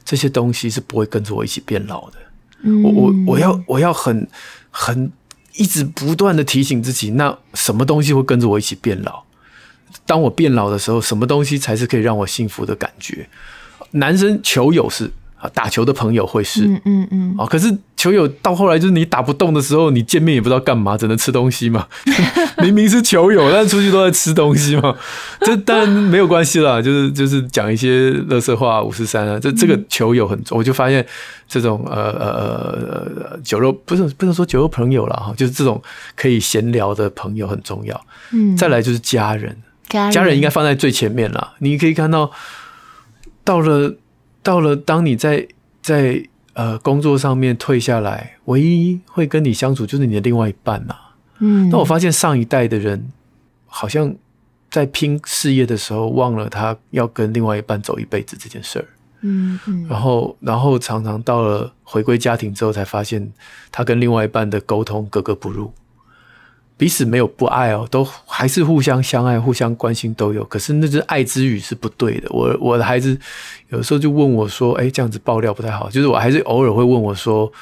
[0.02, 2.16] 这些东西是不会跟着我一起变老的。
[2.62, 4.26] 嗯、我我我要我要很
[4.70, 5.12] 很
[5.54, 9.24] 一直不断的提醒自己，那什么东西会跟着我一起变老？
[10.06, 13.28] 当我变老的时候，什么东西才是可以让我幸福的感觉？
[13.90, 15.10] 男生球友是。
[15.40, 21.88] 啊，打球的朋友会是，嗯嗯嗯，啊，可是球友到后来就是你打不动的时候，你见面也不知道干嘛，只能吃东西嘛。
[22.62, 24.96] 明明是球友，但出去都在吃东西嘛。
[25.40, 29.36] 这 当然没有关系啦，就是就是讲一些乐色话，五十三啊。
[29.40, 31.04] 这这个球友很重，我就发现
[31.48, 35.82] 这种呃呃呃酒肉不是不能说酒肉朋友了哈，就是这种
[36.14, 38.00] 可以闲聊的朋友很重要。
[38.32, 39.56] 嗯，再来就是家人，
[39.88, 41.54] 家人，家人应该放在最前面了。
[41.58, 42.30] 你可以看到
[43.42, 43.96] 到了。
[44.40, 45.46] 到了，当你在
[45.82, 46.22] 在
[46.58, 50.94] 呃工作上面退下来，唯一会跟你相处就是你的另外一半呐。
[51.38, 53.12] 嗯，那我发现上一代的人
[53.66, 54.12] 好像
[54.68, 58.84] 在拼事业的时候，忘了他要跟另外一半走一辈子这件事儿。
[59.20, 63.32] 嗯嗯，然后然后常常到了回归家庭之后，才发现
[63.70, 65.72] 他跟另外一半的沟通格格不入。
[66.78, 70.44] 彼此没有不爱哦，都还是互相相爱、互相关心都有。
[70.44, 72.28] 可是那只爱之语是不对的。
[72.30, 73.18] 我我的孩子
[73.70, 77.52] 有时候就问我说：“哎，这样子爆料不太好。”就是我还是偶尔会问我说：“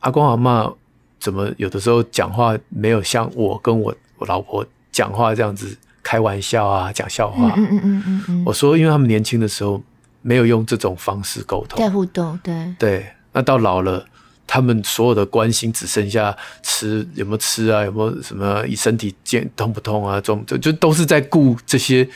[0.00, 0.74] 阿公阿嬷
[1.20, 8.42] 怎么有的时候讲话没有像我跟我我老婆讲话这样子开玩笑啊，讲笑话？”嗯嗯嗯嗯嗯。
[8.46, 9.82] 我说：“因为他们年轻的时候
[10.22, 13.06] 没有用这种方式沟通，在互动，对对。
[13.34, 14.06] 那到老了。”
[14.46, 22.08] 他们所有的关心只剩下吃有没有吃啊，有没有什么以身体健痛不痛啊，这种就就都是在顾这些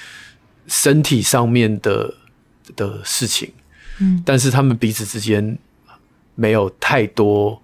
[0.66, 2.12] 身体上面的
[2.76, 3.50] 的事情，
[3.98, 5.58] 嗯，但是他们彼此之间
[6.34, 7.60] 没有太多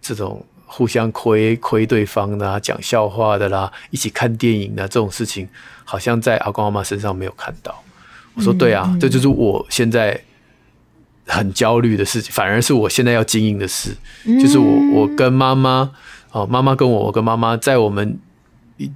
[0.00, 5.48] 这种互相亏亏对方的啊，讲笑话的啦，一起看电影的这种事情，
[5.84, 7.82] 好像在阿公阿妈身上没有看到。
[8.34, 10.18] 我说对啊，嗯嗯、这就是我现在
[11.28, 15.88] 很焦虑的事情，反而是我现在要经营的事，嗯、就是我我跟妈妈
[16.32, 18.18] 哦，妈妈跟我，我跟妈妈在我们。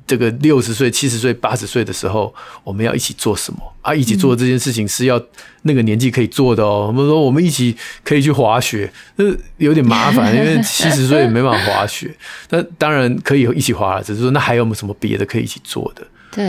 [0.07, 3.93] 这个六十岁、七十岁、八十岁的时候，我们要一起做什么啊？
[3.93, 5.21] 一起做这件事情是要
[5.63, 6.87] 那个年纪可以做的哦。
[6.87, 9.25] 我们说我们一起可以去滑雪，那
[9.57, 12.15] 有点麻烦， 因为七十岁没办法滑雪。
[12.51, 16.07] 那当然可以一起滑，只是说那还有没有什么别的可以一起做的？
[16.33, 16.45] 对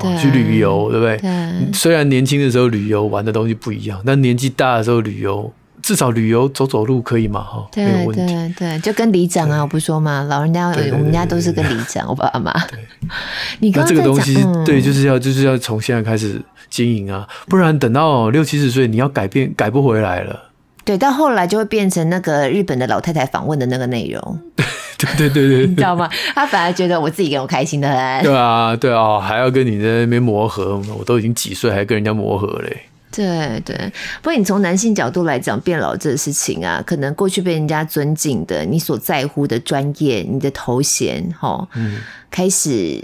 [0.00, 1.16] 对，去旅游，对不对？
[1.18, 1.72] 对。
[1.72, 5.50] 虽然年轻的时候旅游玩的东西不一样，但年纪大的时候旅游。
[5.82, 7.40] 至少旅游走走路可以嘛？
[7.40, 12.52] 哈，对对对，就跟里长啊，我不说嘛，老人家我们家都是跟里长，我爸妈。
[12.66, 12.78] 对，
[13.60, 14.34] 你刚刚这个东西，
[14.66, 16.38] 对，就是要就是要从现在开始
[16.68, 20.50] 经营啊，不然等到六七十岁，你要改变改不回来了。
[20.84, 24.38] 对，到后来就会变成那个日本的老太太访问的那个内容。
[25.16, 26.08] 对对对对，你知道吗？
[26.34, 28.22] 他反而觉得我自己给我开心的很。
[28.22, 32.76] 对啊，对啊，还要跟你在那边磨合，我都已经几岁，还跟人家磨合嘞。
[33.12, 33.76] 对对，
[34.22, 41.96] 不过你从男性角度来讲，变老这个事情啊，可能过去被人家尊敬的，你所在乎的专业，你的头衔，哈，嗯，
[42.30, 43.02] 开始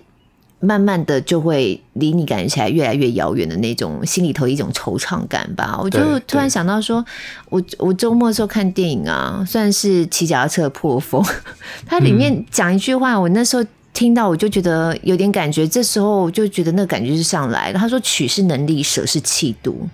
[0.61, 5.79] 慢慢的就会离你感觉起来越来越遥远的那种心里头一种惆怅感吧。
[5.83, 7.05] 我就突然想到说，
[7.51, 11.23] 我我周末的时候看电影啊，算是骑脚踏车破风，
[11.87, 17.79] 它里面讲一句话，我那时候听到我就觉得有点感觉，这时候我就觉得那个感觉是上来了。
[17.79, 19.89] 他说：“取是能力，舍是气度。”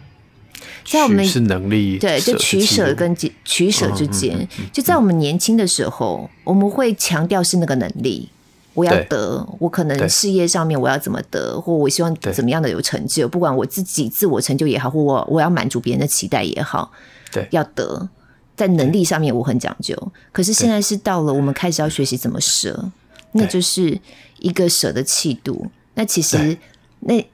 [0.85, 8.29] 在我们是能力对，就取舍跟取舍之间，嗯嗯嗯、就在我们年轻的时候，我们会强调是那个能力，
[8.75, 16.91] 我要得，我可能事业上面我要怎么得，或我希望怎么样的有成就，不管我自己自我成就也好，或我我要满足别人的期待也好，
[17.31, 18.09] 对，要得，
[18.57, 19.97] 在能力上面我很讲究。
[20.33, 22.91] 可是现在是到了我们开始要学习怎么舍，
[23.33, 24.01] 那就是
[24.41, 25.67] 一个舍的气度。
[25.95, 26.57] 那其实
[27.01, 27.25] 那。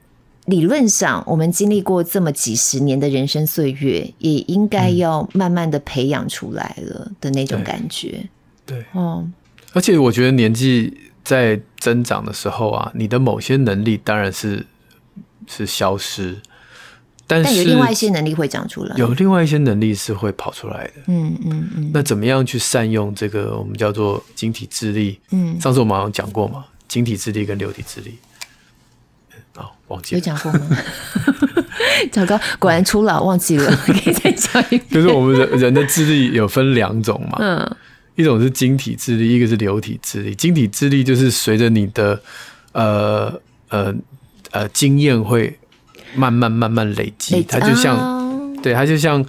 [0.45, 8.27] 理论上，我们经历过这么几十年的人生岁月，也应该要慢慢的培养出来了的那种感觉。
[8.65, 9.33] 对，哦、嗯，
[9.73, 14.65] 而且我觉得年纪在增长的时候啊，你的某些能力当然是
[15.45, 16.35] 是消失，
[17.27, 20.93] 但是但有另外一些能力会长出来，有另外一些能力是会跑出来的。
[21.05, 21.69] 嗯嗯嗯。
[21.77, 25.19] 嗯，那怎么样去善用这个我们叫做晶体智力？
[25.29, 28.17] 嗯，上次我们好像讲过嘛，晶体智力跟流体智力。
[29.89, 30.77] 忘记了有讲过吗？
[32.11, 34.89] 糟糕，果然初老忘记了，可以再讲一遍。
[34.91, 37.77] 就是我们人人的智力有分两种嘛，嗯，
[38.19, 40.35] 一种是晶体智力，一个是流体智力。
[40.35, 42.21] 晶体智力就是随着你的
[42.73, 43.33] 呃
[43.69, 43.95] 呃
[44.51, 45.57] 呃经验会
[46.15, 49.25] 慢慢慢慢累积，它就像、哦、对，它就像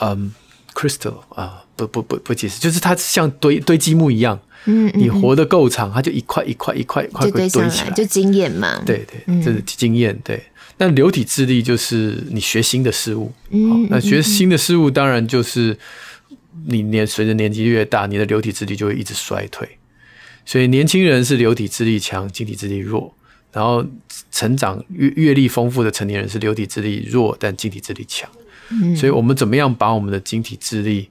[0.00, 0.30] 嗯
[0.74, 4.38] crystal 啊，不不不不解释，就是它像堆堆积木一样。
[4.66, 8.82] 嗯，你活得够长，它就一块一块一块一块堆起来，就经验嘛。
[8.84, 10.14] 对对，这是经验。
[10.22, 10.42] 对，
[10.76, 13.32] 那流体智力就是你学新的事物。
[13.48, 15.78] 嗯，那学新的事物，当然就是
[16.66, 19.68] 你年随着年纪越大，你的流体智力就会一直衰退。
[20.44, 23.14] 所以年轻人是流体智力强，晶体智力弱。
[23.52, 23.84] 然后
[24.30, 28.28] 成长阅阅历丰富的成年人是流体智力弱，但晶体智力强。
[28.70, 31.08] 嗯，所以我们怎么样把我们的晶体智力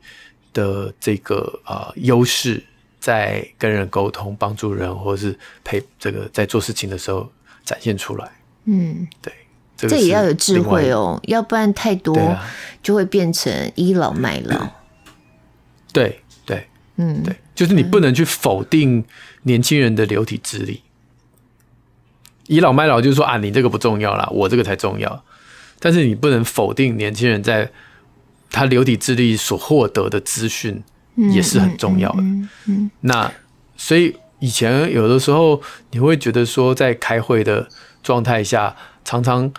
[0.53, 2.63] 的这个啊优势？
[2.99, 7.31] 在跟人沟通、帮助人，或者是陪这个在做事情的时候
[7.63, 8.29] 展现出来。
[8.65, 9.31] 嗯，对，
[9.77, 12.17] 这，这也要有智慧哦，要不然太多
[12.83, 14.69] 就会变成倚老卖老。
[15.97, 19.03] 对对，嗯，对，就是你不能去否定
[19.43, 20.81] 年轻人的流体智力。
[22.47, 25.23] 倚老卖老就是说啊，你这个不重要啦，我这个才重要。
[25.79, 27.71] 但是你不能否定年轻人在
[28.49, 30.83] 他流体智力所获得的资讯。
[31.33, 32.21] 也是很重要的。
[32.21, 33.33] 嗯嗯嗯、那
[33.75, 37.67] 所以以前有的时候你会觉得说，在开会的
[38.03, 39.51] 状态下，常常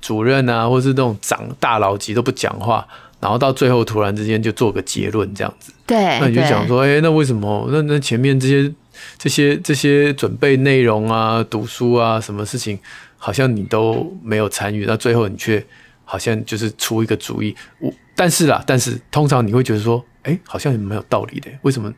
[0.00, 2.86] 主任啊，或是那种长大佬级都不讲话，
[3.22, 5.72] 然后到最后突然之间就做个结论这样子。
[5.86, 7.66] 对，那你就想说，哎、欸，那为什么？
[7.72, 8.70] 那那前面这些
[9.16, 12.78] 这些这些准备内容啊、读书啊，什么事情，
[13.16, 15.64] 好像你都没有参与，那最后你却
[16.04, 17.54] 好像就是出一个主意。
[17.78, 20.04] 我但是啦，但是通常你会觉得说。
[20.24, 21.50] 哎，好像也蛮有道理的。
[21.62, 21.92] 为什么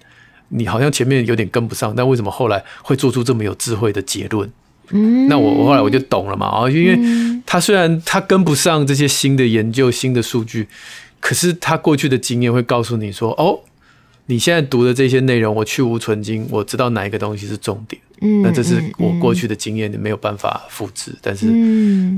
[0.49, 4.51] 你好像前面有点跟不上，但为什么后来会做出这么有智慧的结论？
[4.93, 6.47] 嗯，那我我后来我就懂了嘛。
[6.47, 6.99] 啊，因为
[7.45, 10.67] 他虽然他跟不上这些新的研究、新的数据，
[11.25, 13.59] 可是他过去的经验会告诉你说：哦，
[14.27, 17.99] 你现在读的这些内容，我去芜存菁，我知道哪一个东西是重点。
[18.21, 21.17] 嗯，那这是我过去的经验，你没有办法复制。
[21.23, 21.47] 但是，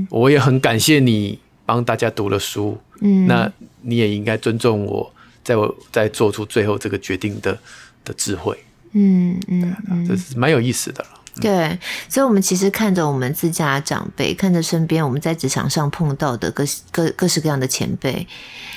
[0.09, 3.49] 我也很感谢你帮大家读了书，嗯，那
[3.81, 5.09] 你也应该尊重我，
[5.41, 7.57] 在我在做出最后这个决定的
[8.03, 8.57] 的智慧，
[8.91, 11.09] 嗯嗯，这是蛮有意思的了。
[11.41, 11.79] 对，
[12.09, 18.27] 所以，我们其实看着我们自家的长辈，看着身边我们在职场上碰到的各各各式各样的前辈，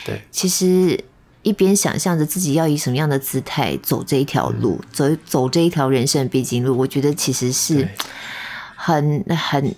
[0.04, 1.02] 对，其实
[1.42, 7.88] 一边想象着自己要以什么样的姿态走这一条路，走走这一条人生必经路，我觉得其实是
[8.76, 9.74] 很很。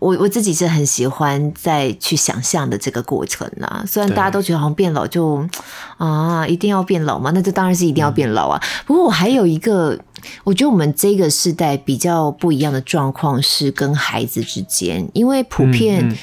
[0.00, 3.82] 我我自己是很喜欢再去想象的这个过程啦。
[3.84, 5.44] 虽然大家都觉得好像变老就
[5.96, 8.62] 啊，一定要变老嘛，那这当然是一定要变老啊。
[8.62, 9.98] 嗯、不过我还有一个，
[10.44, 16.16] 我觉得我们这个时代比较不一样的状况是跟孩子之间，因为普遍，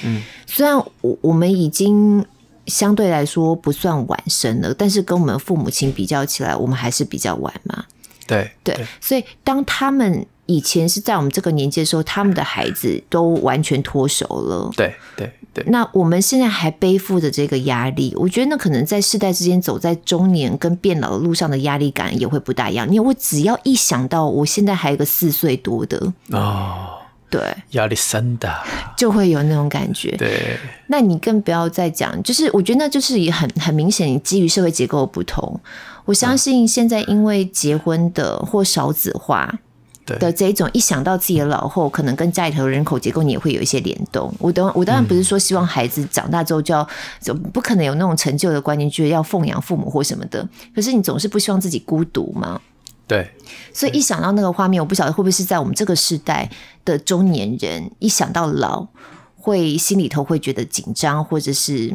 [0.46, 2.26] 虽然我我们已经
[2.68, 7.86] 相对来说不算晚生了，但是跟我们父母亲比较起来，我们还是比较晚嘛。
[8.28, 10.26] 对对，所以当他们。
[10.48, 14.72] 以前是在我们这个年纪的时候，他们的孩子都完全脱手了。
[14.78, 15.64] 对对对。
[15.68, 22.88] 那我们现在还背负着这个压力，我觉得那可能在世代之间走在中年跟变老的路上的压力感也会不大一样。
[22.88, 26.90] 因为我只要一想到我现在还有个四岁多的哦，
[27.30, 27.42] 对，
[27.72, 28.64] 压力山大，
[28.96, 30.12] 就会有那种感觉。
[30.18, 30.58] 对。
[30.88, 35.60] 那你更不要再讲，就是我觉得那就是也很很明显，基于社会结构的不同。
[36.06, 39.58] 我相信现在因为结婚的或少子化。
[40.06, 44.32] 的这一种，一想到自己的老后，可能跟家里头的人口结构，你也会有一些联动。
[44.40, 46.88] 我当我当然不是说希望孩子长大之后就要，
[47.20, 50.48] 就不可能有那种成就的观念，觉得要奉养父母或什么的。
[50.76, 52.62] 可是你总是不希望自己孤独嘛？
[53.08, 53.28] 对。
[53.74, 56.48] 所以一想到那个画面，我不晓得会不会是在我们这个时代
[56.84, 58.88] 的中年人，一想到老，
[59.36, 61.92] 会心里头会觉得紧张，或者是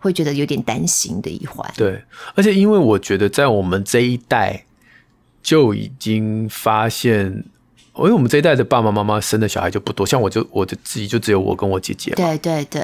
[0.00, 1.70] 会觉得有点担心的一环。
[1.76, 2.02] 对，
[2.34, 4.64] 而且因为我觉得在我们这一代。
[5.42, 7.26] 就已经发现，
[7.96, 12.12] 因为我们这一代的爸爸妈妈生的小孩就不多，像我就我的自己就只有我跟我姐姐。
[12.14, 12.82] 对对对。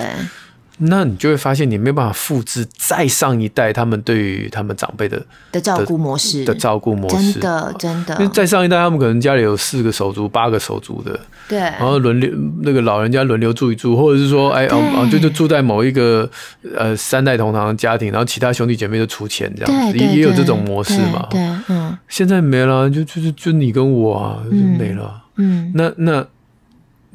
[0.79, 5.21] 那你就会发现，你没有办法复制再上一代他们对于他们长辈的
[5.51, 8.15] 的照顾模式的照顾模式，真的真的。
[8.17, 11.19] 因为再上一代，他们可能家里有四个手足、八个手足的，
[11.49, 12.31] 对，然后轮流
[12.63, 16.29] 那个老人家轮流住一住，或者是说，哎哦就就住在某一个
[16.77, 21.27] 呃三代同堂的家庭，然后其他兄弟姐妹就出钱这样子，也也有这种模式嘛。
[21.31, 21.97] 对，嗯。
[22.09, 25.23] 现在没了，就就就就你跟我啊，就没了。
[25.37, 26.27] 嗯，那那。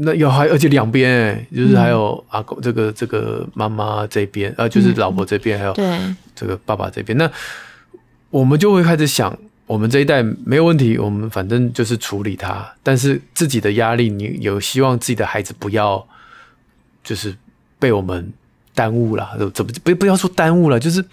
[0.04, 5.74] 那有还而且两边哎，就是还有阿公这个这个妈妈这边，呃，就是老婆这边，还有
[6.36, 7.18] 这个爸爸这边。
[7.18, 7.30] 那
[8.30, 9.38] 我们就会开始想，
[9.68, 12.68] 我们这一代没有问题，我们反正就是处理他。
[12.82, 16.08] 但是自己的压力，你有希望自己的孩子不要
[17.04, 17.36] 就是
[17.78, 18.34] 被我们
[18.74, 21.04] 耽误了，怎么不不要说耽误了，就是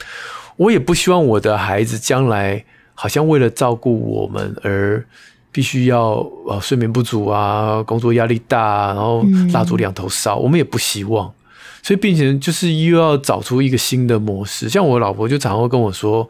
[0.57, 2.65] 我也不希望我的孩子将来
[2.95, 5.05] 好像为了照顾我们而。
[5.51, 11.33] 必须要呃睡眠不足啊，工作压力大啊，然后蜡烛两头烧，我们也不希望，
[11.83, 14.69] 所以并且就是又要找出一个新的模式。
[14.69, 16.29] 像我老婆就常会跟我说，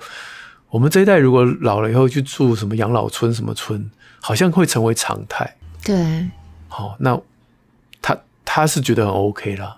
[0.71, 3.91] 我们这一代如果老了以后去住什么养老村什么村，
[4.21, 5.57] 好像会成为常态。
[5.85, 6.29] 对，
[6.69, 7.21] 好，那
[8.01, 9.77] 他他是觉得很 OK 啦。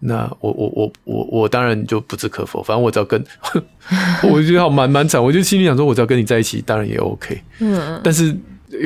[0.00, 3.24] 那我我我我我当然就不置可否，反正我只要跟，
[4.24, 7.42] 我觉得好蛮蛮惨，我就心里想说，我只要跟你在一起，当然也 OK。
[7.58, 8.34] 嗯，但是。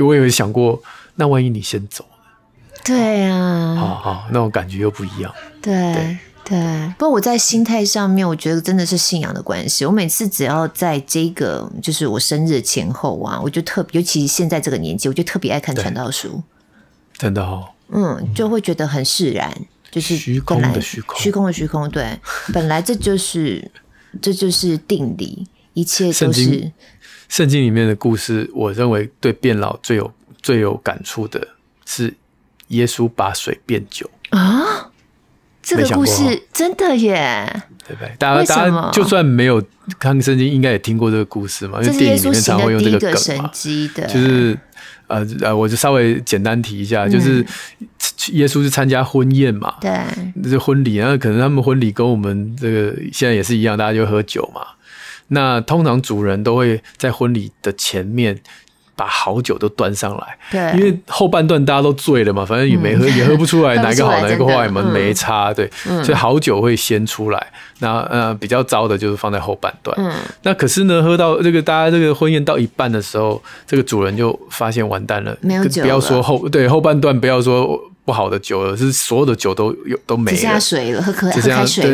[0.02, 0.82] 我也有想过，
[1.16, 2.80] 那万一你先走呢？
[2.84, 5.34] 对啊，好好，那种感觉又不一样。
[5.60, 9.84] 对对，对，不过我在心态上面，我觉得真的是信仰的关系。
[9.84, 16.42] 我每次只要在这个就是我生日前后啊，我就特别，尤其现在这个年纪，我就特别爱看传道书。
[17.12, 19.52] 真的哦，嗯，就会觉得很释然，
[19.90, 21.90] 就是虚空的虚空，虚空的虚空。
[21.90, 22.18] 对，
[22.54, 23.70] 本来这就是
[24.22, 26.72] 这就是定理，一切都是。
[27.28, 30.12] 圣经里面的故事，我认为对变老最有
[30.42, 31.46] 最有感触的
[31.86, 32.14] 是
[32.68, 34.90] 耶稣把水变酒啊！
[35.62, 38.10] 这个故事真的耶，对不对？
[38.18, 39.62] 大家大家就算没有
[39.98, 41.82] 看圣经，应该也听过这个故事嘛？
[41.82, 43.50] 因为电影里面常会用这个梗嘛。
[43.52, 44.58] 就是
[45.08, 47.44] 呃呃，我就稍微简单提一下，就是
[48.32, 49.92] 耶稣是参加婚宴嘛，对，
[50.42, 54.62] 就是婚礼，然后可能他们婚礼跟我们这个现在也是一样，大家就喝酒嘛。
[55.28, 58.38] 那通常主人都会在婚礼的前面
[58.96, 67.46] 把好酒都端上来，对，因为后半段大家都醉了嘛，反正也没喝，嗯、也喝不出来 哪个好哪个坏嘛，没差，对，嗯、所以好酒会先出来，
[67.78, 70.12] 那呃比较糟的就是放在后半段，嗯，
[70.42, 77.80] 那可是呢，喝到这个大家这个婚宴到一半的时候，这个主人就发现完蛋了，没有酒，不要说后对后半段不要说。
[78.08, 81.84] 不好的酒了，是所有的酒都有都没了，只剩下水了，喝可只剩下水，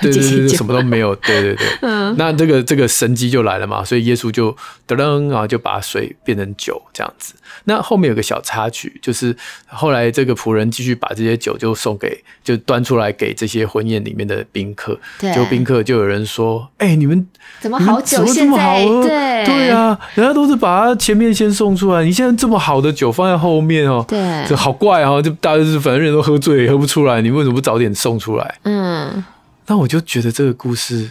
[0.00, 1.66] 对对对对， 什么都没有，对对对。
[1.80, 4.52] 嗯，那这个这个神机就来了嘛，所以耶稣就
[4.86, 7.34] 噔噔，然后就把水变成酒这样子。
[7.64, 14.96] 那后面有个小插曲，就是后来这个仆人继续把这些酒就送给，就端出来给这些婚宴里面的宾客。
[15.18, 17.26] 对，就宾客就有人说：“哎、欸，你们
[17.60, 19.02] 怎么好酒这么好喝？
[19.02, 28.58] 对对啊，人家都是把它前面先送出来，你现在这么好的酒放在后面哦，对，这好怪哦，就大家就是反正人都喝醉也喝不出来，你为什么不早点送出来？
[28.62, 29.24] 嗯，
[29.66, 31.10] 那我就觉得这个故事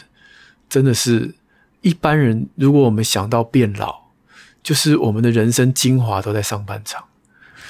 [0.70, 1.34] 真的是
[1.82, 4.04] 一般人，如果我们想到变老。
[4.64, 7.04] 就是我们的人生精华都在上半场，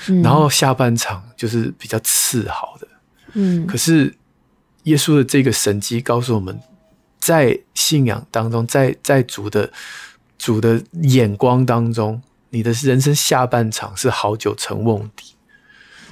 [0.09, 2.87] 嗯，然后下半场就是比较次好的。
[3.33, 4.13] 嗯，可是
[4.83, 6.55] 耶稣的这个神迹告诉我们，
[7.19, 9.71] 在信仰当中，在在主的
[10.37, 12.21] 主的眼光当中，
[12.51, 15.32] 你的人生下半场是好酒成瓮底。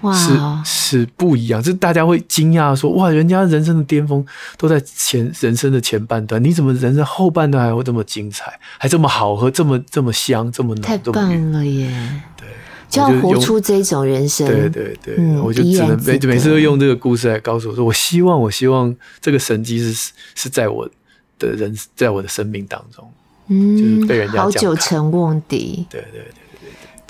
[0.02, 4.26] 哇，是是不一样，就是大家会惊讶说：“哇，人家人生的巅峰
[4.58, 10.82] 都在前人生的前半段，你怎么人生后半段还会这么精彩，还这么好喝，这么这么香，这么浓？
[10.82, 11.92] 太棒了耶！
[12.36, 12.48] 对，
[12.90, 14.48] 就要活出这种人生。
[14.48, 20.90] 对对对，嗯、我就只能每每次都用这个故事来告诉我说：我希望，我希望这个神迹是是在我
[21.38, 23.08] 的人，在我的生命当中，
[23.50, 25.86] 嗯，就是被人家好久成瓮底。
[25.90, 26.41] 对对对。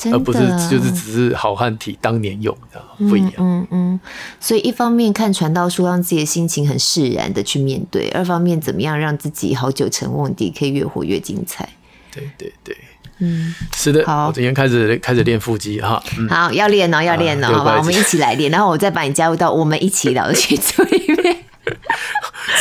[0.10, 0.39] 而不是
[0.70, 3.34] 就是只是好汉体当年勇的不一样。
[3.38, 3.99] 嗯嗯，
[4.39, 11.68] 所以一方面看传道书，让自己的心情很释然的去面对；二方面怎么样让自己好久成瓮底，可以越活越精彩。
[12.14, 12.78] 对对对，
[13.20, 14.06] 嗯，是的。
[14.06, 16.02] 好，我今天开始开始练腹肌哈。
[16.30, 21.38] 好，要练哦，要练哦，好吧，我们一起来练，然后我再把你加入到我们一起 聊的群组里面。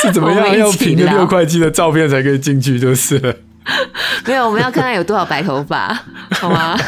[0.01, 0.57] 是怎么样？
[0.57, 3.35] 要凭个六块肌的照片才可以进去，就是了。
[4.25, 5.93] 没有，我们要看看有多少白头发，
[6.39, 6.77] 好吗？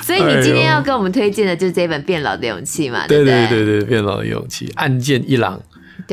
[0.00, 3.06] 所以你今天要跟我们推荐的就是这本《变老的勇气》嘛？
[3.06, 5.58] 对对对对，《变老的勇气》，案件一郎，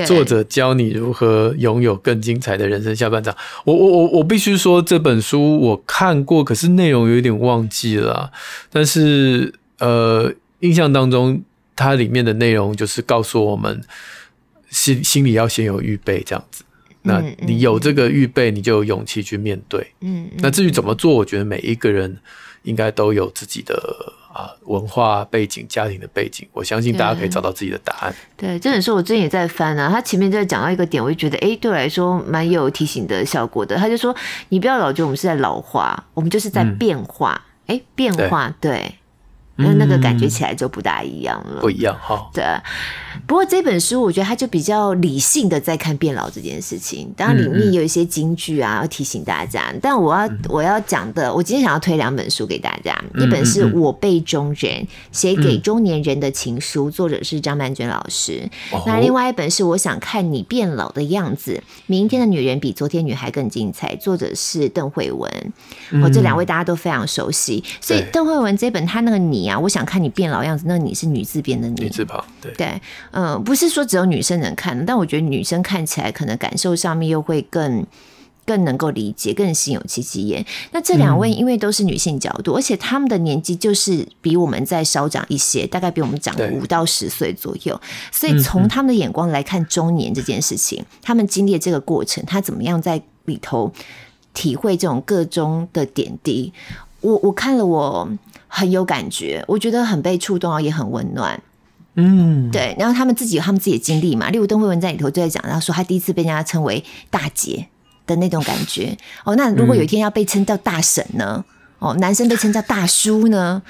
[0.06, 3.36] 作者教你如何拥有更精彩的人生下半场。
[3.66, 8.32] 我我我我必须说，这本书我看过，可是内容有点忘记了。
[8.72, 10.34] 但是呃。
[10.60, 11.42] 印象当中，
[11.76, 13.82] 它里面的内容就是告诉我们
[14.70, 16.64] 心心里要先有预备，这样子。
[17.02, 19.94] 那你有这个预备，你就有勇气去面对。
[20.02, 22.18] 嗯，那至于怎么做，我觉得每一个人
[22.64, 23.74] 应该都有自己的
[24.34, 26.46] 啊文化背景、家庭的背景。
[26.52, 28.14] 我相信大家可以找到自己的答案。
[28.36, 33.78] 对，对这本书我最近也在翻啊，他前面在讲到一个点，我就觉得哎，对我来说蛮有提醒的效果的。
[33.78, 34.14] 他就说，
[34.50, 37.42] 你不要老觉得我们是在老化，我们就是在变化。
[37.68, 38.72] 哎、嗯，变化，对。
[38.72, 38.96] 对
[39.60, 42.30] 那那个感觉起来就不大一样了，不一样哈。
[42.34, 42.44] 对，
[43.26, 49.74] 不过这本书我觉得它就比较理性的在看变老这件事情，当然里面有一些金句啊，要提醒大家。
[49.82, 58.50] 但我要我要讲的，我今天想要推两本书给大家，一本是我辈中人写给中年人的情书，作者是张曼娟老师。
[58.86, 65.30] 那另外一本是我想看你变老的样子，明天的女人比昨天女孩更精彩，作者是邓慧文。
[66.02, 69.50] 哦，这两位大家都非常熟悉，所以邓慧文这本他那个你。
[69.50, 70.66] 啊，我想看你变老样子。
[70.68, 72.82] 那个你是女字边的女，女字旁，对对，
[73.12, 77.86] 嗯、呃，不是说只有女生能看，但我觉得女生看起来可能感受上面又会更
[78.46, 80.46] 更能够理解，更心有戚戚焉。
[80.72, 87.80] 那这两位因为都是女性角度，嗯、而且他们的年纪就是比我们再稍长一些，大概比我们长五到十岁左右，
[88.12, 93.72] 所以从他们的眼光来看中年这件事情，嗯、他们经历这个过程，他怎么样在里头
[94.34, 96.52] 体会这种各中的点滴。
[97.02, 98.10] 我我看了我。
[98.52, 101.40] 很有感觉，我觉得很被触动，也很温暖。
[102.00, 102.76] 嗯，对。
[102.80, 107.68] 然后他们自己有他们自己的经历嘛，例如邓慧文在里头就在讲，他说他第一次被人家称为大姐
[108.08, 108.98] 的那种感觉。
[109.24, 111.44] 哦，那如果有一天要被称叫大婶呢？
[111.80, 113.62] 哦，男生被称叫大叔呢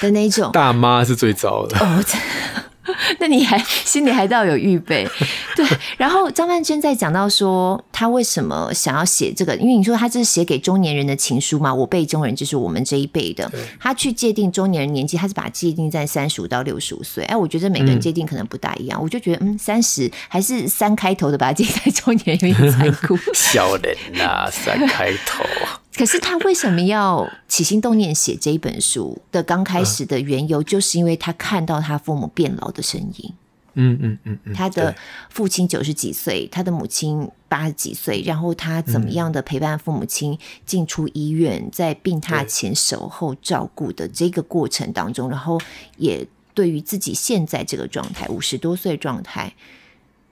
[0.00, 0.50] 的那种。
[0.52, 1.78] 大妈是最糟的。
[1.78, 2.02] 哦。
[3.20, 5.08] 那你还心里还都要有预备，
[5.56, 5.66] 对。
[5.96, 9.54] 然后张曼娟在讲到说，她为什么想要写这个？
[9.56, 11.72] 因为你说她这是写给中年人的情书嘛？
[11.72, 13.50] 我辈中人就是我们这一辈的。
[13.80, 17.24] 她去界定中年人年纪，她是把它界定在三十五到六十五岁。
[17.24, 19.00] 哎，我觉得每个人界定可能不大一样。
[19.02, 23.18] 我就觉得，嗯，三十还是三开头的，把它界在中年人有点残酷。
[23.34, 25.44] 小人呐，三开头。
[25.94, 33.32] 可是他为什么要起心动念写这一本书的刚开始的缘由，就是因为他看到他父母变老的身影。
[33.80, 34.94] 嗯嗯嗯嗯，他的
[35.30, 40.36] 父亲九十几岁，他的母亲八十几岁，然后他怎么样的陪伴父母亲
[40.66, 45.60] 进出医院，在病榻前守候照顾的这个过程当中，然后
[45.96, 49.52] 也对于自己现在这个状态，五十多岁状态。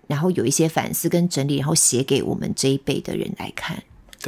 [0.09, 3.82] 然后有一些反思跟整理，然后写给我们这一辈的人来看。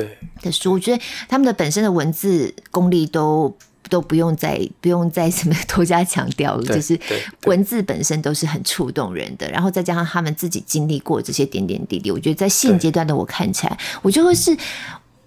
[0.07, 0.17] 对。
[0.41, 3.53] 的书，我觉得他们的本身的文字功力都
[3.89, 6.99] 都不用再不用再什么多加强调了，就是
[7.47, 14.57] 文字本身都是很触动人的，然后再加上他们自己经历过这些点点滴滴，我觉得在现阶段的我看起来，我就会是，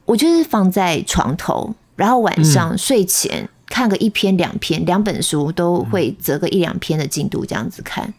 [0.06, 8.14] 我就是放在床头，然后晚上睡前看个一篇两篇两本书，都会择个一两篇的进度这样子看。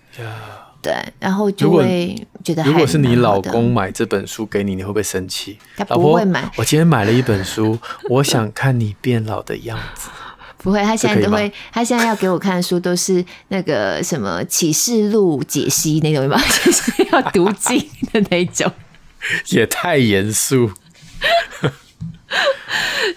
[0.83, 5.57] 对，然后就会觉得，如果是你老公买这本书给你，你会不会生气？
[5.77, 6.51] 他不会买。
[6.57, 7.79] 我今天买了一本书，
[8.11, 10.09] 我想看你变老的样子。
[10.59, 17.79] 不会，他现在都会，他现在要给我看的书都是那个什么启示录解析那种嘛， 就是要读经
[18.13, 18.71] 的那种。
[19.51, 20.71] 也太严肃。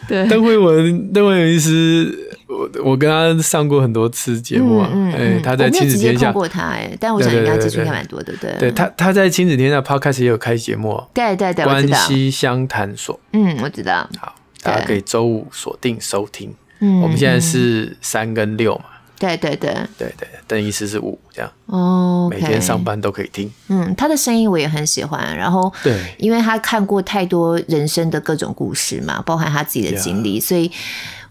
[0.07, 2.24] 对，邓慧文，邓慧文医师。
[2.47, 8.55] 我我跟他上过很多次节目啊，哎、嗯嗯，他在亲子天下过他哎，但我想应该接触应该蛮多的，对。
[8.59, 14.07] 对他他在亲子天下 Podcast 也有开节目，对对对，关系相谈所，嗯，我知道。
[14.19, 16.53] 好，大家可以周五锁定收听。
[16.81, 18.85] 嗯，我们现在是三跟六嘛，
[19.17, 23.51] 对对对对对，邓医师是五这样哦每天上班都可以听。
[23.69, 30.71] 嗯，他的声音我也很喜欢，然后对，因为他看过太多人生的各种故事嘛，包含他自己的经历，所以。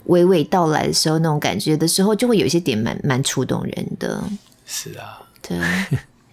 [0.09, 4.23] 娓娓道来的时候，那种感觉的时候，就会有一些点蛮蛮触动人的。
[4.67, 5.59] 是啊，对。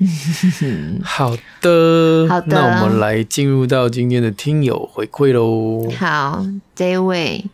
[1.04, 2.48] 好的，好的。
[2.48, 5.88] 那我们来进入到今天的听友回馈喽。
[5.92, 6.44] 好，
[6.74, 7.46] 这一位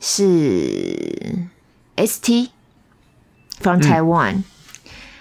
[0.00, 1.46] 是
[1.96, 2.48] ST
[3.60, 4.32] from Taiwan。
[4.36, 4.44] 嗯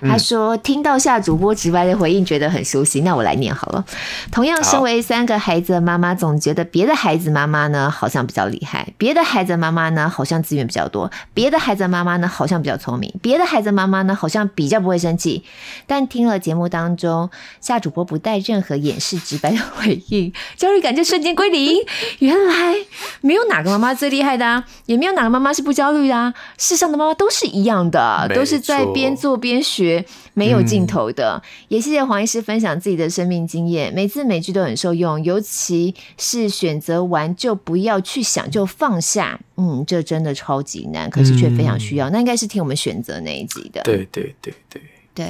[0.02, 3.02] 他说：“听到夏主播直白的回应，觉得很熟悉。
[3.02, 3.86] 那我来念好了。
[4.32, 15.43] 同样身为三个孩子的妈妈，总觉得别的孩子妈妈呢好像比较厉害，别的孩子妈妈呢好像资源比较多，别的孩子妈妈呢好像比较聪明，别的孩子妈妈呢好像比较不会生气。
[15.86, 17.30] 但听了节目当中
[17.60, 21.78] 夏主播不带任何掩饰直白的回应，焦虑感就瞬间归零。
[22.20, 22.76] 原来
[23.22, 26.34] 没有哪个妈妈最厉害的啊，也没有哪个妈妈是不焦虑的啊。
[26.58, 29.91] 世上的妈妈都是一样的，都是在边做边学。”
[30.34, 42.10] 没有尽头的，也谢谢黄医师分享自己的生命经验，每次每句都很受用，尤其是选择完就不要去想，就放下，嗯，这真的超级难，可是却非常需要。
[42.10, 44.82] 那应该是听我们选择那一集的，对对对对
[45.14, 45.28] 对，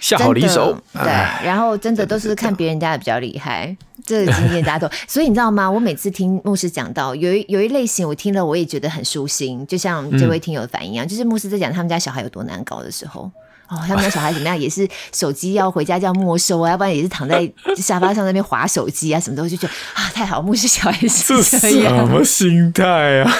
[0.00, 1.04] 下好离手，对，
[1.44, 5.70] 然后真的都是看别人家的比较厉害，这个经验大家都， 所以你知道吗？
[5.70, 13.30] 我每次听牧师讲到有一有一类型，我听了我也觉得很舒心，就像这位听友的反应一样，就是牧师在讲他们家小孩有多难搞的时候。
[13.72, 14.58] 哦，他们家小孩怎么样？
[14.58, 21.08] 也是手机要回家就要没收啊，要不然也是躺在 沙发上那边划手机啊，什么的，我就觉得啊，太好，牧师小孩是
[21.42, 22.84] 什么心态
[23.22, 23.32] 啊？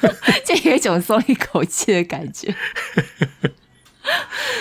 [0.46, 2.54] 就有一种松一口气的感觉。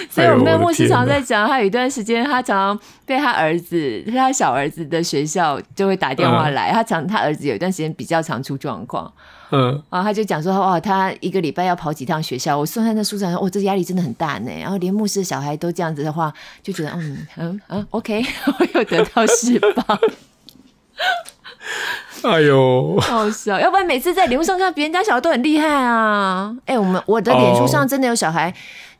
[0.09, 9.11] 所以我们的牧师常在讲，他有一段时间，他常常被他儿子，他小儿子的学校就会打电话来，他常他儿子有一段时间比较常出状况。
[9.51, 12.57] 嗯，然后他就讲说，哇，他一个礼拜要跑几趟学校。
[12.57, 14.51] 我送他那书上说，哦，这压力真的很大呢。
[14.59, 16.31] 然后连牧师的小孩都这样子的话，
[16.61, 19.99] 就觉得，嗯嗯嗯， OK，我有得到释放。
[22.21, 23.59] 哎呦，好笑！
[23.59, 26.55] 要不然每次在脸书上看别人家小孩都很厉害啊。
[26.65, 28.53] 哎、欸，我们我的脸书上真的有小孩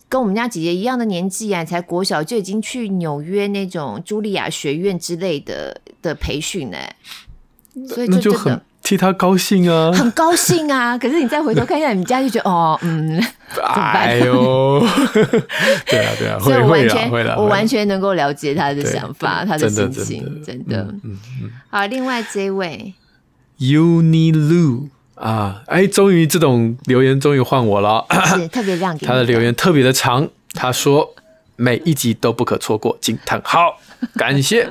[0.08, 6.78] 跟我们家姐姐一样的年纪啊，才国小就已经去纽约那种茱莉亚学院之类的的培训呢。
[7.88, 8.62] 所以就真的。
[8.82, 10.98] 替他高兴啊，很高兴啊！
[11.00, 13.22] 可是你再回头看一下你们家，就觉得哦，嗯，
[13.62, 14.80] 哎呦，
[15.86, 21.52] 对啊，对啊，所以我完全，我完全能够了解他的想法，他的心情，真的，嗯嗯。
[21.70, 22.94] 好，另外这位
[23.60, 28.06] ，Uni Lu 啊，哎，终于这种留言终于换我了，
[28.36, 31.14] 是特别让给他的留言特别的长，他说
[31.58, 33.78] 每一集都不可错过，惊叹号，
[34.16, 34.68] 感谢，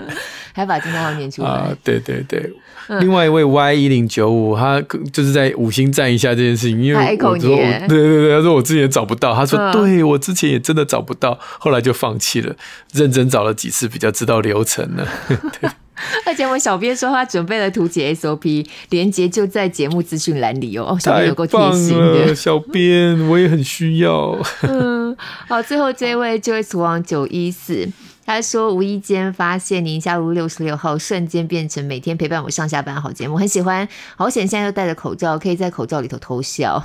[0.54, 2.52] 还把惊叹号念出来，啊，对对对。
[3.00, 4.80] 另外一位 Y 一零九五，他
[5.12, 12.54] 就是在五星赞一下这件事情，因为我说我对对对，他说我之前也找不到，他说对我之前也真的找不到，后来就放弃了，
[12.92, 15.06] 认真找了几次比较知道流程了。
[15.60, 15.70] 对，
[16.26, 20.96] 而且我小编说他准备了图解 SOP，连接就在节目资讯栏里哦。
[21.00, 24.38] 小编有够贴心的，小编我也很需要。
[24.62, 25.16] 嗯，
[25.48, 27.88] 好，最后这位就会死亡九一四。
[28.24, 33.88] 他说：“无意间发现宁夏路六十六号，瞬间变成每天陪伴我上下班好节目，很喜欢。
[34.16, 36.84] 好险现在又戴着口罩，可以在口罩里头偷笑。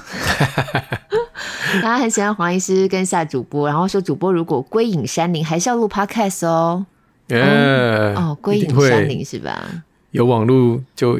[1.83, 6.85] 他很喜欢黄医师跟夏主播，然后说主播如果归隐山林，还是要录 podcast 哦。
[7.29, 9.63] 嗯、哦，归隐山林是吧？
[10.11, 11.19] 有网络就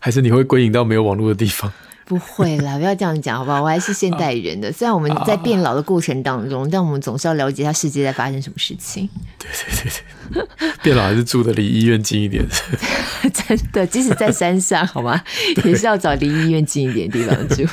[0.00, 1.72] 还是你会归隐到没有网络的地方。”
[2.04, 3.62] 不会啦， 不要这样讲，好不好？
[3.62, 9.08] 我还是现代人的，虽然我们在变老的过程当中，但我们总是要了解一下世界在发生什么事情。
[9.38, 9.90] 对对
[10.34, 12.44] 对对， 变老还是住的离医院近一点。
[13.32, 15.22] 真的，即使在山上，好吗？
[15.64, 17.64] 也是要找离医院近一点的地方住。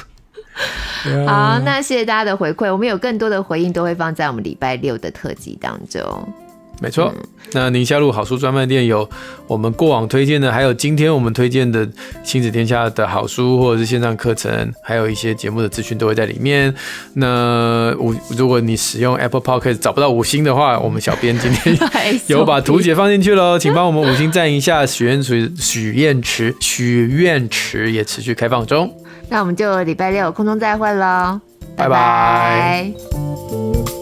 [1.25, 6.33] 好，那谢谢大家的回馈，我们有更多的回应都会放在我们礼拜六的特辑当中。
[6.81, 7.13] 没错，
[7.51, 9.07] 那宁夏路好书专卖店有
[9.47, 11.87] 我们过往推荐的，还有今天我们推荐的
[12.23, 16.73] 亲子天下的好书，或者是线上课程，还有一些节目的资讯都会在里面。
[17.15, 21.77] 那五，如果你使用 Apple Podcast 找不到五星的话，我们小编今天
[22.27, 24.85] 有把图解放进去喽，请帮我们五星赞一下。
[24.85, 28.89] 许愿池，许愿池，许愿池也持续开放中。
[29.27, 31.39] 那我们就礼拜六空中再会喽，
[31.75, 31.89] 拜拜。
[31.89, 33.98] 拜拜。